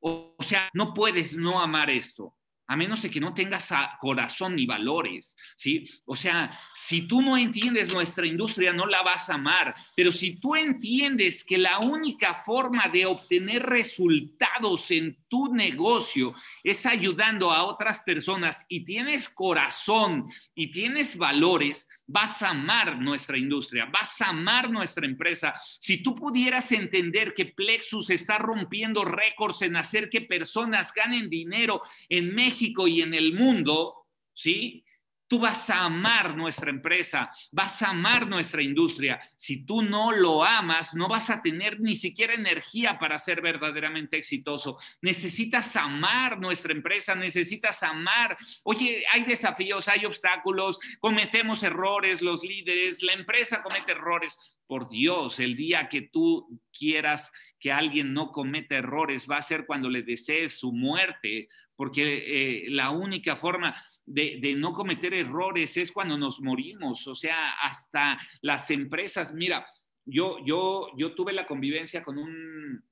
[0.00, 2.36] o sea, no puedes no amar esto
[2.66, 5.82] a menos de que no tengas corazón ni valores, ¿sí?
[6.06, 10.36] O sea, si tú no entiendes nuestra industria, no la vas a amar, pero si
[10.40, 17.64] tú entiendes que la única forma de obtener resultados en tu negocio es ayudando a
[17.64, 24.28] otras personas y tienes corazón y tienes valores, vas a amar nuestra industria, vas a
[24.28, 25.54] amar nuestra empresa.
[25.80, 31.82] Si tú pudieras entender que Plexus está rompiendo récords en hacer que personas ganen dinero
[32.08, 34.84] en México y en el mundo, ¿sí?
[35.26, 39.20] Tú vas a amar nuestra empresa, vas a amar nuestra industria.
[39.36, 44.18] Si tú no lo amas, no vas a tener ni siquiera energía para ser verdaderamente
[44.18, 44.78] exitoso.
[45.00, 48.36] Necesitas amar nuestra empresa, necesitas amar.
[48.64, 54.38] Oye, hay desafíos, hay obstáculos, cometemos errores los líderes, la empresa comete errores.
[54.66, 57.32] Por Dios, el día que tú quieras
[57.64, 62.70] que alguien no cometa errores va a ser cuando le desees su muerte porque eh,
[62.70, 63.74] la única forma
[64.06, 69.66] de, no cometer errores es cuando nos morimos, o sea, hasta las empresas, mira,
[70.04, 72.84] yo, yo, yo tuve la convivencia con un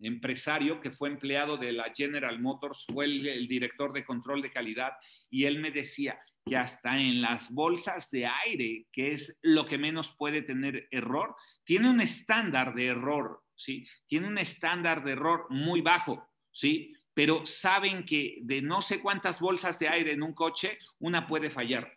[0.00, 4.92] empresario que fue empleado de la General Motors, fue el, director de control de calidad,
[5.30, 9.78] y él me decía que hasta en las bolsas de aire, que es lo que
[9.78, 13.86] menos puede tener error, tiene un estándar de error, ¿sí?
[14.06, 16.92] Tiene un estándar de error muy bajo, ¿sí?
[17.14, 21.48] Pero saben que de no sé cuántas bolsas de aire en un coche, una puede
[21.48, 21.96] fallar.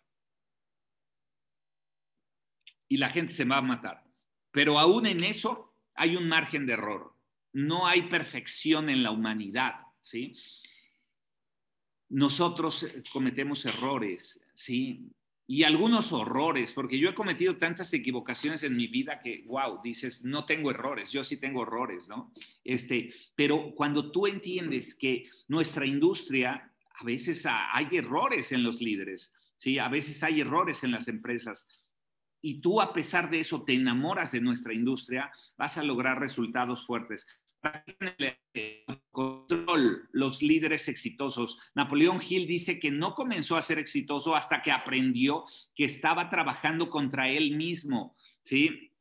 [2.88, 4.04] Y la gente se va a matar.
[4.52, 7.14] Pero aún en eso hay un margen de error.
[7.52, 10.36] No hay perfección en la humanidad, ¿sí?
[12.08, 15.10] Nosotros cometemos errores, ¿sí?
[15.50, 20.22] Y algunos horrores, porque yo he cometido tantas equivocaciones en mi vida que, wow, dices,
[20.22, 22.34] no tengo errores, yo sí tengo errores, ¿no?
[22.62, 29.32] Este, pero cuando tú entiendes que nuestra industria, a veces hay errores en los líderes,
[29.56, 29.78] ¿sí?
[29.78, 31.66] A veces hay errores en las empresas.
[32.42, 36.84] Y tú a pesar de eso te enamoras de nuestra industria, vas a lograr resultados
[36.84, 37.26] fuertes
[39.10, 41.58] control los líderes exitosos.
[41.74, 45.44] Napoleón Hill dice que no comenzó a ser exitoso hasta que aprendió
[45.74, 48.14] que estaba trabajando contra él mismo.
[48.44, 48.92] ¿sí?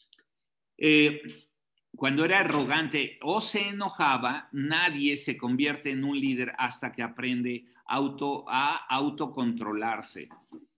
[0.77, 1.21] Eh,
[1.95, 7.65] cuando era arrogante o se enojaba, nadie se convierte en un líder hasta que aprende
[7.85, 10.29] auto, a autocontrolarse.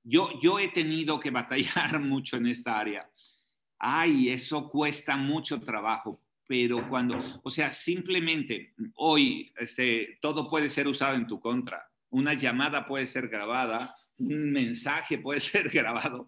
[0.04, 3.10] Yo, yo he tenido que batallar mucho en esta área.
[3.78, 10.88] Ay, eso cuesta mucho trabajo pero cuando, o sea, simplemente hoy este, todo puede ser
[10.88, 11.88] usado en tu contra.
[12.10, 16.26] Una llamada puede ser grabada, un mensaje puede ser grabado.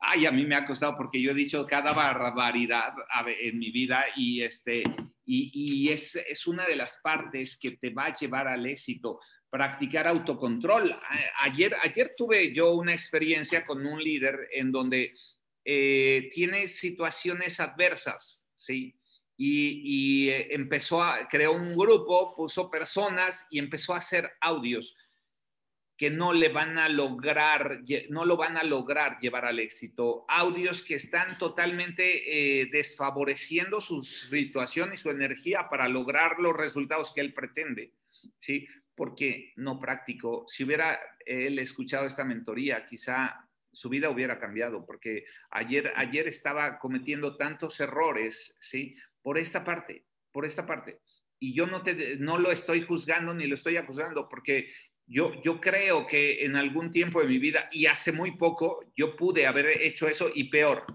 [0.00, 2.94] Ay, a mí me ha costado porque yo he dicho cada barbaridad
[3.42, 4.84] en mi vida y, este,
[5.26, 9.20] y, y es, es una de las partes que te va a llevar al éxito
[9.50, 10.96] practicar autocontrol.
[11.42, 15.12] Ayer, ayer tuve yo una experiencia con un líder en donde
[15.62, 18.97] eh, tiene situaciones adversas, ¿sí?
[19.40, 24.96] Y, eh, empezó a, creó un grupo, puso personas y empezó a hacer audios
[25.96, 27.80] que no le van a lograr,
[28.10, 30.24] no lo van a lograr llevar al éxito.
[30.28, 37.12] Audios que están totalmente eh, desfavoreciendo su situación y su energía para lograr los resultados
[37.12, 37.94] que él pretende,
[38.38, 38.66] ¿sí?
[38.98, 40.44] porque no practicó.
[40.48, 46.80] Si hubiera él escuchado esta mentoría, quizá su vida hubiera cambiado, porque ayer, ayer estaba
[46.80, 48.96] cometiendo tantos errores, ¿sí?
[49.28, 51.02] Por esta parte, por esta parte.
[51.38, 54.72] Y yo no, te, no lo estoy juzgando ni lo estoy acusando, porque
[55.06, 59.14] yo, yo creo que en algún tiempo de mi vida, y hace muy poco, yo
[59.16, 60.86] pude haber hecho eso y peor,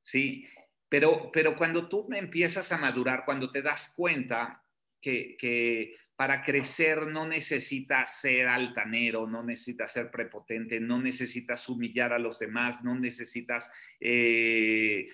[0.00, 0.46] ¿sí?
[0.88, 4.62] Pero, pero cuando tú empiezas a madurar, cuando te das cuenta
[5.00, 12.12] que, que para crecer no necesitas ser altanero, no necesitas ser prepotente, no necesitas humillar
[12.12, 15.08] a los demás, no necesitas eh,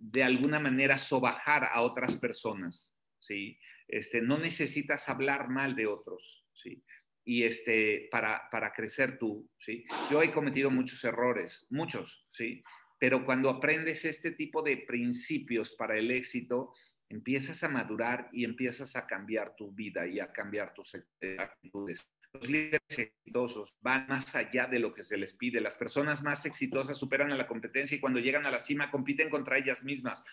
[0.00, 3.58] de alguna manera sobajar a otras personas, ¿sí?
[3.88, 6.82] Este, no necesitas hablar mal de otros, ¿sí?
[7.24, 9.84] Y este, para, para crecer tú, ¿sí?
[10.10, 12.62] Yo he cometido muchos errores, muchos, ¿sí?
[12.98, 16.72] Pero cuando aprendes este tipo de principios para el éxito,
[17.08, 20.96] empiezas a madurar y empiezas a cambiar tu vida y a cambiar tus
[21.38, 22.08] actitudes.
[22.32, 25.60] Los líderes exitosos van más allá de lo que se les pide.
[25.60, 29.30] Las personas más exitosas superan a la competencia y cuando llegan a la cima compiten
[29.30, 30.24] contra ellas mismas.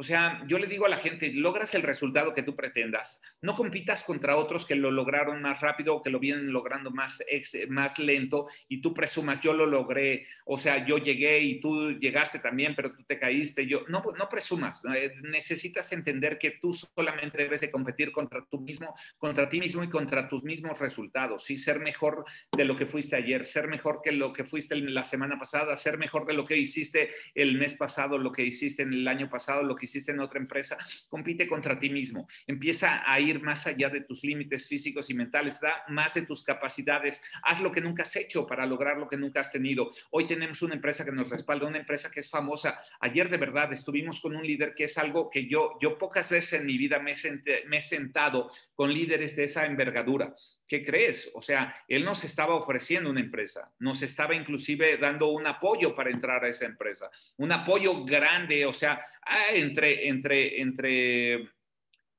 [0.00, 3.56] O sea, yo le digo a la gente, logras el resultado que tú pretendas, no
[3.56, 7.20] compitas contra otros que lo lograron más rápido o que lo vienen logrando más,
[7.68, 12.38] más lento y tú presumas, yo lo logré, o sea, yo llegué y tú llegaste
[12.38, 13.66] también, pero tú te caíste.
[13.66, 18.60] Yo, no, no presumas, eh, necesitas entender que tú solamente debes de competir contra tú
[18.60, 22.24] mismo, contra ti mismo y contra tus mismos resultados, y ser mejor
[22.56, 25.98] de lo que fuiste ayer, ser mejor que lo que fuiste la semana pasada, ser
[25.98, 29.64] mejor de lo que hiciste el mes pasado, lo que hiciste en el año pasado,
[29.64, 30.76] lo que hiciste en otra empresa,
[31.08, 35.60] compite contra ti mismo, empieza a ir más allá de tus límites físicos y mentales,
[35.60, 39.16] da más de tus capacidades, haz lo que nunca has hecho para lograr lo que
[39.16, 39.88] nunca has tenido.
[40.10, 42.80] Hoy tenemos una empresa que nos respalda, una empresa que es famosa.
[43.00, 46.60] Ayer de verdad estuvimos con un líder que es algo que yo, yo pocas veces
[46.60, 50.34] en mi vida me he sentado con líderes de esa envergadura.
[50.68, 51.30] ¿Qué crees?
[51.34, 56.10] O sea, él nos estaba ofreciendo una empresa, nos estaba inclusive dando un apoyo para
[56.10, 61.50] entrar a esa empresa, un apoyo grande, o sea, ah, entre, entre, entre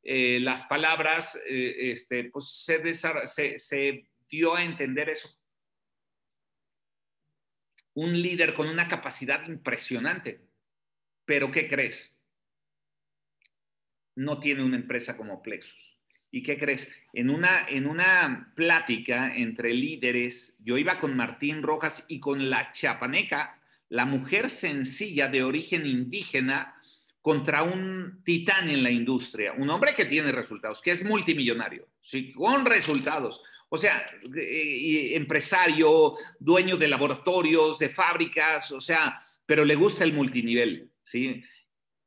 [0.02, 5.30] eh, las palabras, eh, este, pues se, se dio a entender eso.
[7.94, 10.42] Un líder con una capacidad impresionante,
[11.24, 12.20] pero ¿qué crees?
[14.16, 15.99] No tiene una empresa como Plexus
[16.32, 16.92] ¿Y qué crees?
[17.14, 22.72] En una, en una plática entre líderes, yo iba con Martín Rojas y con la
[22.72, 23.60] chapaneca,
[23.90, 26.76] la mujer sencilla de origen indígena,
[27.22, 32.32] contra un titán en la industria, un hombre que tiene resultados, que es multimillonario, ¿sí?
[32.32, 33.42] con resultados.
[33.68, 34.04] O sea,
[34.36, 40.90] eh, empresario, dueño de laboratorios, de fábricas, o sea, pero le gusta el multinivel.
[41.04, 41.44] ¿sí?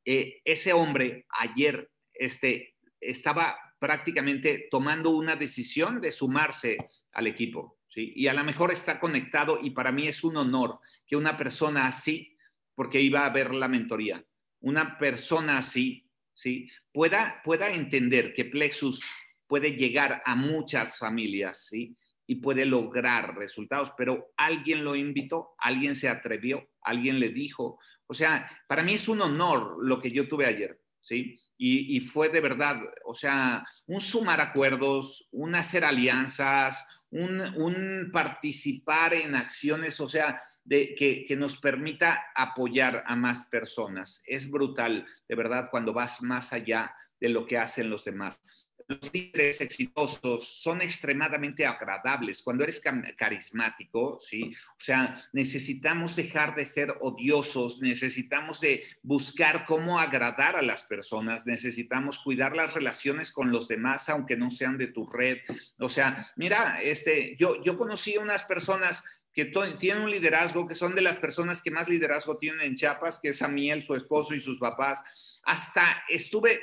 [0.05, 6.77] Eh, ese hombre ayer este, estaba prácticamente tomando una decisión de sumarse
[7.15, 7.81] al equipo.
[7.97, 11.89] Y a lo mejor está conectado y para mí es un honor que una persona
[11.89, 12.37] así,
[12.77, 14.25] porque iba a ver la mentoría,
[14.61, 16.71] una persona así, ¿sí?
[16.93, 19.11] pueda, pueda entender que Plexus
[19.49, 21.97] puede llegar a muchas familias, ¿sí?
[22.25, 27.81] Y puede lograr resultados, pero alguien lo invitó, alguien se atrevió, alguien le dijo.
[28.07, 30.82] O sea, para mí es un honor lo que yo tuve ayer.
[31.03, 31.39] ¿Sí?
[31.59, 39.37] Y, fue de verdad, o sea, un sumar acuerdos, un hacer alianzas, un, participar en
[39.37, 44.23] acciones, o sea, de, que, que, nos permita apoyar a más personas.
[44.27, 48.41] Es brutal, de verdad, cuando vas más allá de lo que hacen los demás
[48.89, 52.43] los líderes exitosos son extremadamente agradables.
[52.43, 52.81] Cuando eres
[53.17, 54.51] carismático, ¿sí?
[54.71, 61.47] O sea, necesitamos dejar de ser odiosos, necesitamos de buscar cómo agradar a las personas,
[61.47, 65.39] necesitamos cuidar las relaciones con los demás, aunque no sean de tu red.
[65.79, 69.47] O sea, mira, este, yo, yo conocí unas personas que
[69.79, 73.31] tienen un liderazgo, que son de las personas que más liderazgo tienen en Chiapas, que
[73.31, 75.41] es Amiel, su esposo y sus papás.
[75.45, 76.61] Hasta estuve,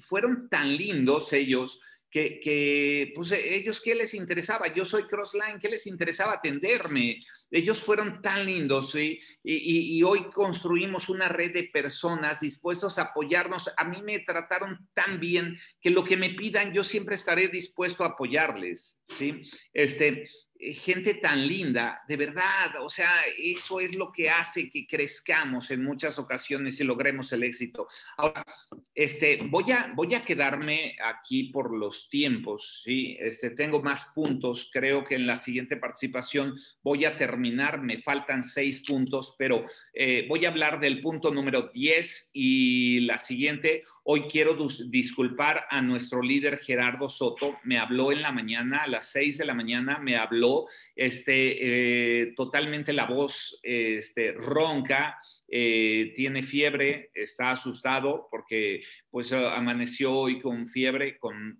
[0.00, 1.80] fueron tan lindos ellos
[2.10, 4.72] que, pues ellos, ¿qué les interesaba?
[4.72, 7.20] Yo soy Crossline, ¿qué les interesaba atenderme?
[7.50, 9.20] Ellos fueron tan lindos ¿sí?
[9.42, 13.70] y, hoy construimos una red de personas dispuestos a apoyarnos.
[13.76, 18.04] A mí me trataron tan bien que lo que me pidan, yo siempre estaré dispuesto
[18.04, 19.42] a apoyarles, ¿sí?
[19.72, 20.24] Este,
[20.60, 25.84] gente tan linda, de verdad, o sea, eso es lo que hace que crezcamos en
[25.84, 27.86] muchas ocasiones y logremos el éxito.
[28.16, 28.44] Ahora,
[28.92, 33.16] este, voy a, voy a quedarme aquí por los tiempos, ¿sí?
[33.20, 38.42] Este, tengo más puntos, creo que en la siguiente participación voy a terminar, me faltan
[38.42, 39.62] seis puntos, pero
[39.94, 44.56] eh, voy a hablar del punto número 10 y la siguiente, hoy quiero
[44.86, 49.44] disculpar a nuestro líder Gerardo Soto, me habló en la mañana, a las seis de
[49.44, 50.47] la mañana, me habló
[50.94, 55.18] este, eh, totalmente la voz este, ronca,
[55.48, 61.58] eh, tiene fiebre, está asustado porque pues amaneció hoy con fiebre, con,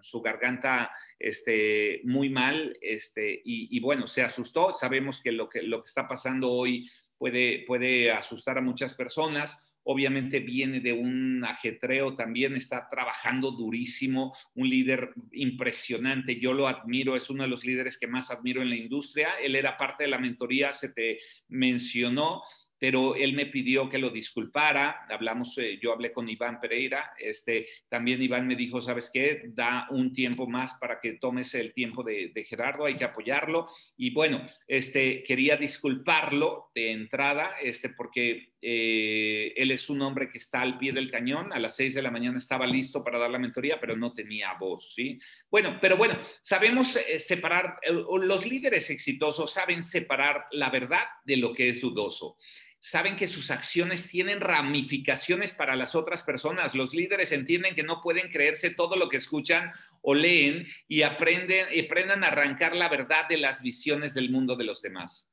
[0.00, 5.80] su garganta este, muy mal, este, y, bueno, se asustó, sabemos que lo que, lo
[5.80, 12.14] que está pasando hoy puede, puede asustar a muchas personas obviamente viene de un ajetreo
[12.14, 17.98] también, está trabajando durísimo, un líder impresionante, yo lo admiro, es uno de los líderes
[17.98, 22.42] que más admiro en la industria, él era parte de la mentoría, se te mencionó,
[22.84, 25.06] pero él me pidió que lo disculpara.
[25.08, 29.44] Hablamos, eh, yo hablé con Iván Pereira, este, también Iván me dijo, ¿sabes qué?
[29.46, 33.68] Da un tiempo más para que tomes el tiempo de, Gerardo, hay que apoyarlo.
[33.96, 40.38] Y bueno, este, quería disculparlo de entrada, este, porque eh, él es un hombre que
[40.38, 43.30] está al pie del cañón, a las seis de la mañana estaba listo para dar
[43.30, 45.18] la mentoría, pero no tenía voz, ¿sí?
[45.50, 51.52] Bueno, pero bueno, sabemos eh, separar, los líderes exitosos saben separar la verdad de lo
[51.52, 52.38] que es dudoso
[52.80, 56.74] saben que sus acciones tienen ramificaciones para las otras personas.
[56.74, 61.66] Los líderes entienden que no pueden creerse todo lo que escuchan o leen y aprenden,
[61.82, 65.32] aprendan a arrancar la verdad de las visiones del mundo de los demás.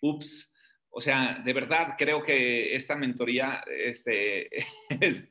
[0.00, 0.52] Ups.
[0.98, 4.48] O sea, de verdad creo que esta mentoría este,
[5.00, 5.28] es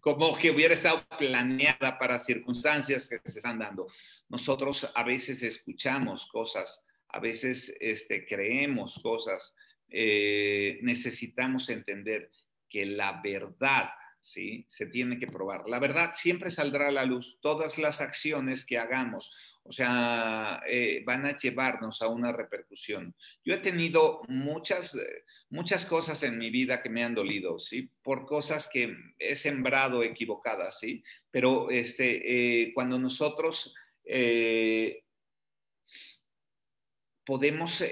[0.00, 3.88] como que hubiera estado planeada para circunstancias que se están dando.
[4.30, 9.54] Nosotros a veces escuchamos cosas, a veces este, creemos cosas,
[9.90, 12.30] eh, necesitamos entender
[12.66, 13.90] que la verdad,
[14.22, 14.64] ¿sí?
[14.68, 15.68] Se tiene que probar.
[15.68, 17.38] La verdad siempre saldrá a la luz.
[17.40, 19.32] Todas las acciones que hagamos,
[19.64, 23.14] o sea, eh, van a llevarnos a una repercusión.
[23.44, 24.98] Yo he tenido muchas,
[25.50, 27.90] muchas cosas en mi vida que me han dolido, ¿sí?
[28.02, 31.02] Por cosas que he sembrado equivocadas, ¿sí?
[31.30, 33.74] Pero este, eh, cuando nosotros
[37.24, 37.84] podemos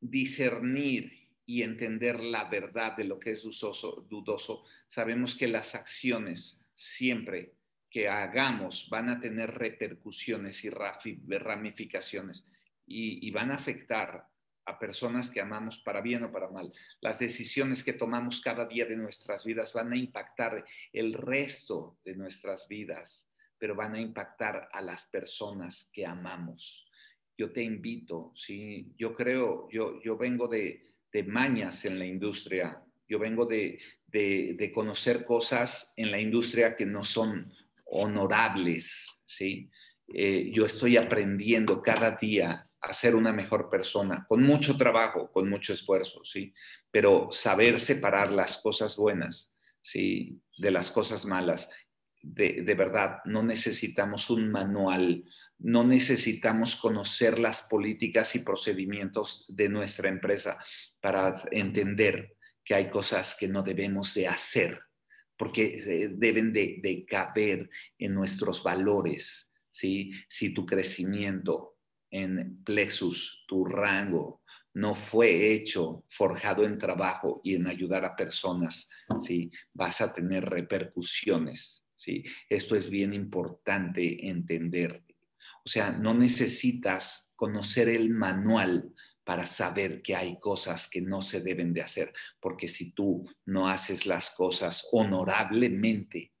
[0.00, 6.60] discernir y entender la verdad de lo que es dudoso, dudoso, sabemos que las acciones
[6.74, 7.54] siempre
[7.88, 12.44] que hagamos van a tener repercusiones y ramificaciones
[12.84, 14.26] y, y van a afectar
[14.66, 16.72] a personas que amamos para bien o para mal.
[17.00, 22.16] Las decisiones que tomamos cada día de nuestras vidas van a impactar el resto de
[22.16, 26.86] nuestras vidas, pero van a impactar a las personas que amamos
[27.38, 28.92] yo te invito, ¿sí?
[28.96, 33.78] Yo creo, yo, yo vengo de, mañas en la industria, yo vengo de,
[34.74, 37.52] conocer cosas en la industria que no son
[37.84, 39.70] honorables, ¿sí?
[40.08, 45.48] Eh, yo estoy aprendiendo cada día a ser una mejor persona, con mucho trabajo, con
[45.50, 46.54] mucho esfuerzo, ¿sí?
[46.90, 49.52] Pero saber separar las cosas buenas,
[49.82, 50.40] ¿sí?
[50.58, 51.70] De las cosas malas
[52.22, 55.24] de, verdad, no necesitamos un manual,
[55.58, 60.58] no necesitamos conocer las políticas y procedimientos de nuestra empresa
[61.00, 64.78] para entender que hay cosas que no debemos de hacer,
[65.36, 70.10] porque eh, deben de, caber en nuestros valores, ¿sí?
[70.28, 71.78] Si tu crecimiento
[72.10, 74.42] en plexus, tu rango,
[74.74, 78.90] no fue hecho, forjado en trabajo y en ayudar a personas,
[79.20, 79.50] ¿sí?
[79.72, 82.24] Vas a tener repercusiones ¿sí?
[82.48, 85.02] Esto es bien importante entender.
[85.64, 88.94] O sea, no necesitas conocer el manual
[89.24, 93.68] para saber que hay cosas que no se deben de hacer, porque si tú no
[93.68, 96.32] haces las cosas honorablemente,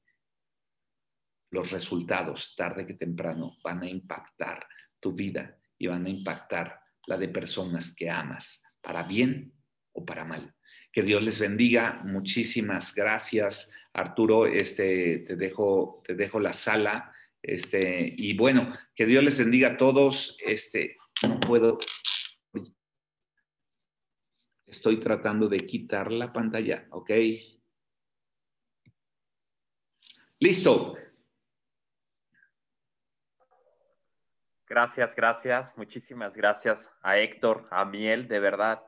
[1.50, 4.64] los resultados, tarde que temprano, van a impactar
[5.00, 9.52] tu vida y van a impactar la de personas que amas, para bien
[9.92, 10.55] o para mal.
[10.96, 12.00] Que Dios les bendiga.
[12.04, 17.12] Muchísimas gracias Arturo, este, te, dejo, te dejo la sala.
[17.42, 20.38] Este, y bueno, que Dios les bendiga a todos.
[20.42, 21.76] Este, no puedo.
[24.64, 27.10] Estoy tratando de quitar la pantalla, ¿ok?
[30.40, 30.94] Listo.
[34.66, 35.76] Gracias, gracias.
[35.76, 38.82] Muchísimas gracias a Héctor, a Miel, de verdad.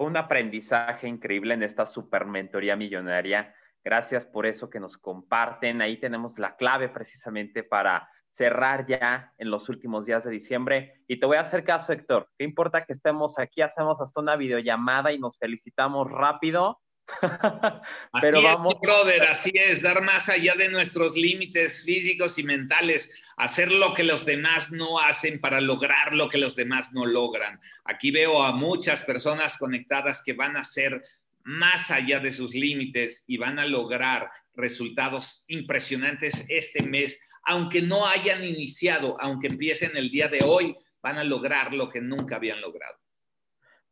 [0.00, 3.54] Un aprendizaje increíble en esta super mentoría millonaria.
[3.84, 5.82] Gracias por eso que nos comparten.
[5.82, 11.02] Ahí tenemos la clave precisamente para cerrar ya en los últimos días de diciembre.
[11.06, 12.30] Y te voy a hacer caso, Héctor.
[12.38, 13.60] ¿Qué importa que estemos aquí?
[13.60, 16.80] Hacemos hasta una videollamada y nos felicitamos rápido
[18.20, 18.74] Pero así vamos.
[18.74, 23.94] Es, brother, así es, dar más allá de nuestros límites físicos y mentales, hacer lo
[23.94, 27.60] que los demás no hacen para lograr lo que los demás no logran.
[27.84, 31.02] Aquí veo a muchas personas conectadas que van a ser
[31.42, 38.06] más allá de sus límites y van a lograr resultados impresionantes este mes, aunque no
[38.06, 42.60] hayan iniciado, aunque empiecen el día de hoy, van a lograr lo que nunca habían
[42.60, 42.99] logrado.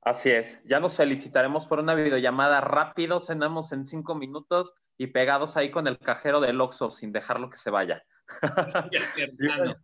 [0.09, 5.59] Así es, ya nos felicitaremos por una videollamada rápido, cenamos en cinco minutos y pegados
[5.59, 8.03] ahí con el cajero del Oxxo sin dejarlo que se vaya.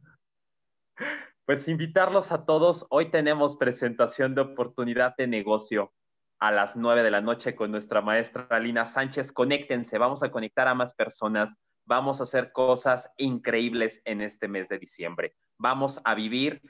[1.44, 5.92] pues invitarlos a todos, hoy tenemos presentación de oportunidad de negocio
[6.40, 9.30] a las nueve de la noche con nuestra maestra Alina Sánchez.
[9.30, 14.70] Conéctense, vamos a conectar a más personas, vamos a hacer cosas increíbles en este mes
[14.70, 15.34] de diciembre.
[15.58, 16.62] Vamos a vivir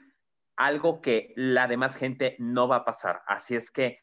[0.57, 3.21] algo que la demás gente no va a pasar.
[3.27, 3.99] Así es que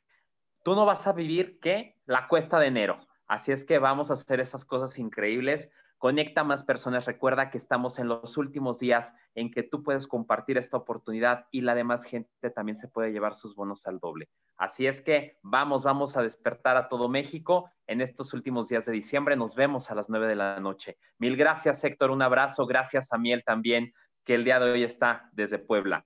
[0.64, 1.96] tú no vas a vivir, ¿qué?
[2.05, 3.00] La cuesta de enero.
[3.26, 5.70] Así es que vamos a hacer esas cosas increíbles.
[5.96, 7.07] Conecta más personas.
[7.07, 11.61] Recuerda que estamos en los últimos días en que tú puedes compartir esta oportunidad y
[11.61, 14.28] la demás gente también se puede llevar sus bonos al doble.
[14.57, 18.92] Así es que vamos, vamos a despertar a todo México en estos últimos días de
[18.92, 19.36] diciembre.
[19.36, 20.98] Nos vemos a las nueve de la noche.
[21.18, 22.11] Mil gracias, Héctor.
[22.11, 22.66] Un abrazo.
[22.66, 23.92] Gracias a Miel también,
[24.24, 26.05] que el día de hoy está desde Puebla.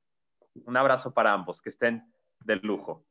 [0.64, 3.04] Un abrazo para ambos, que estén de lujo.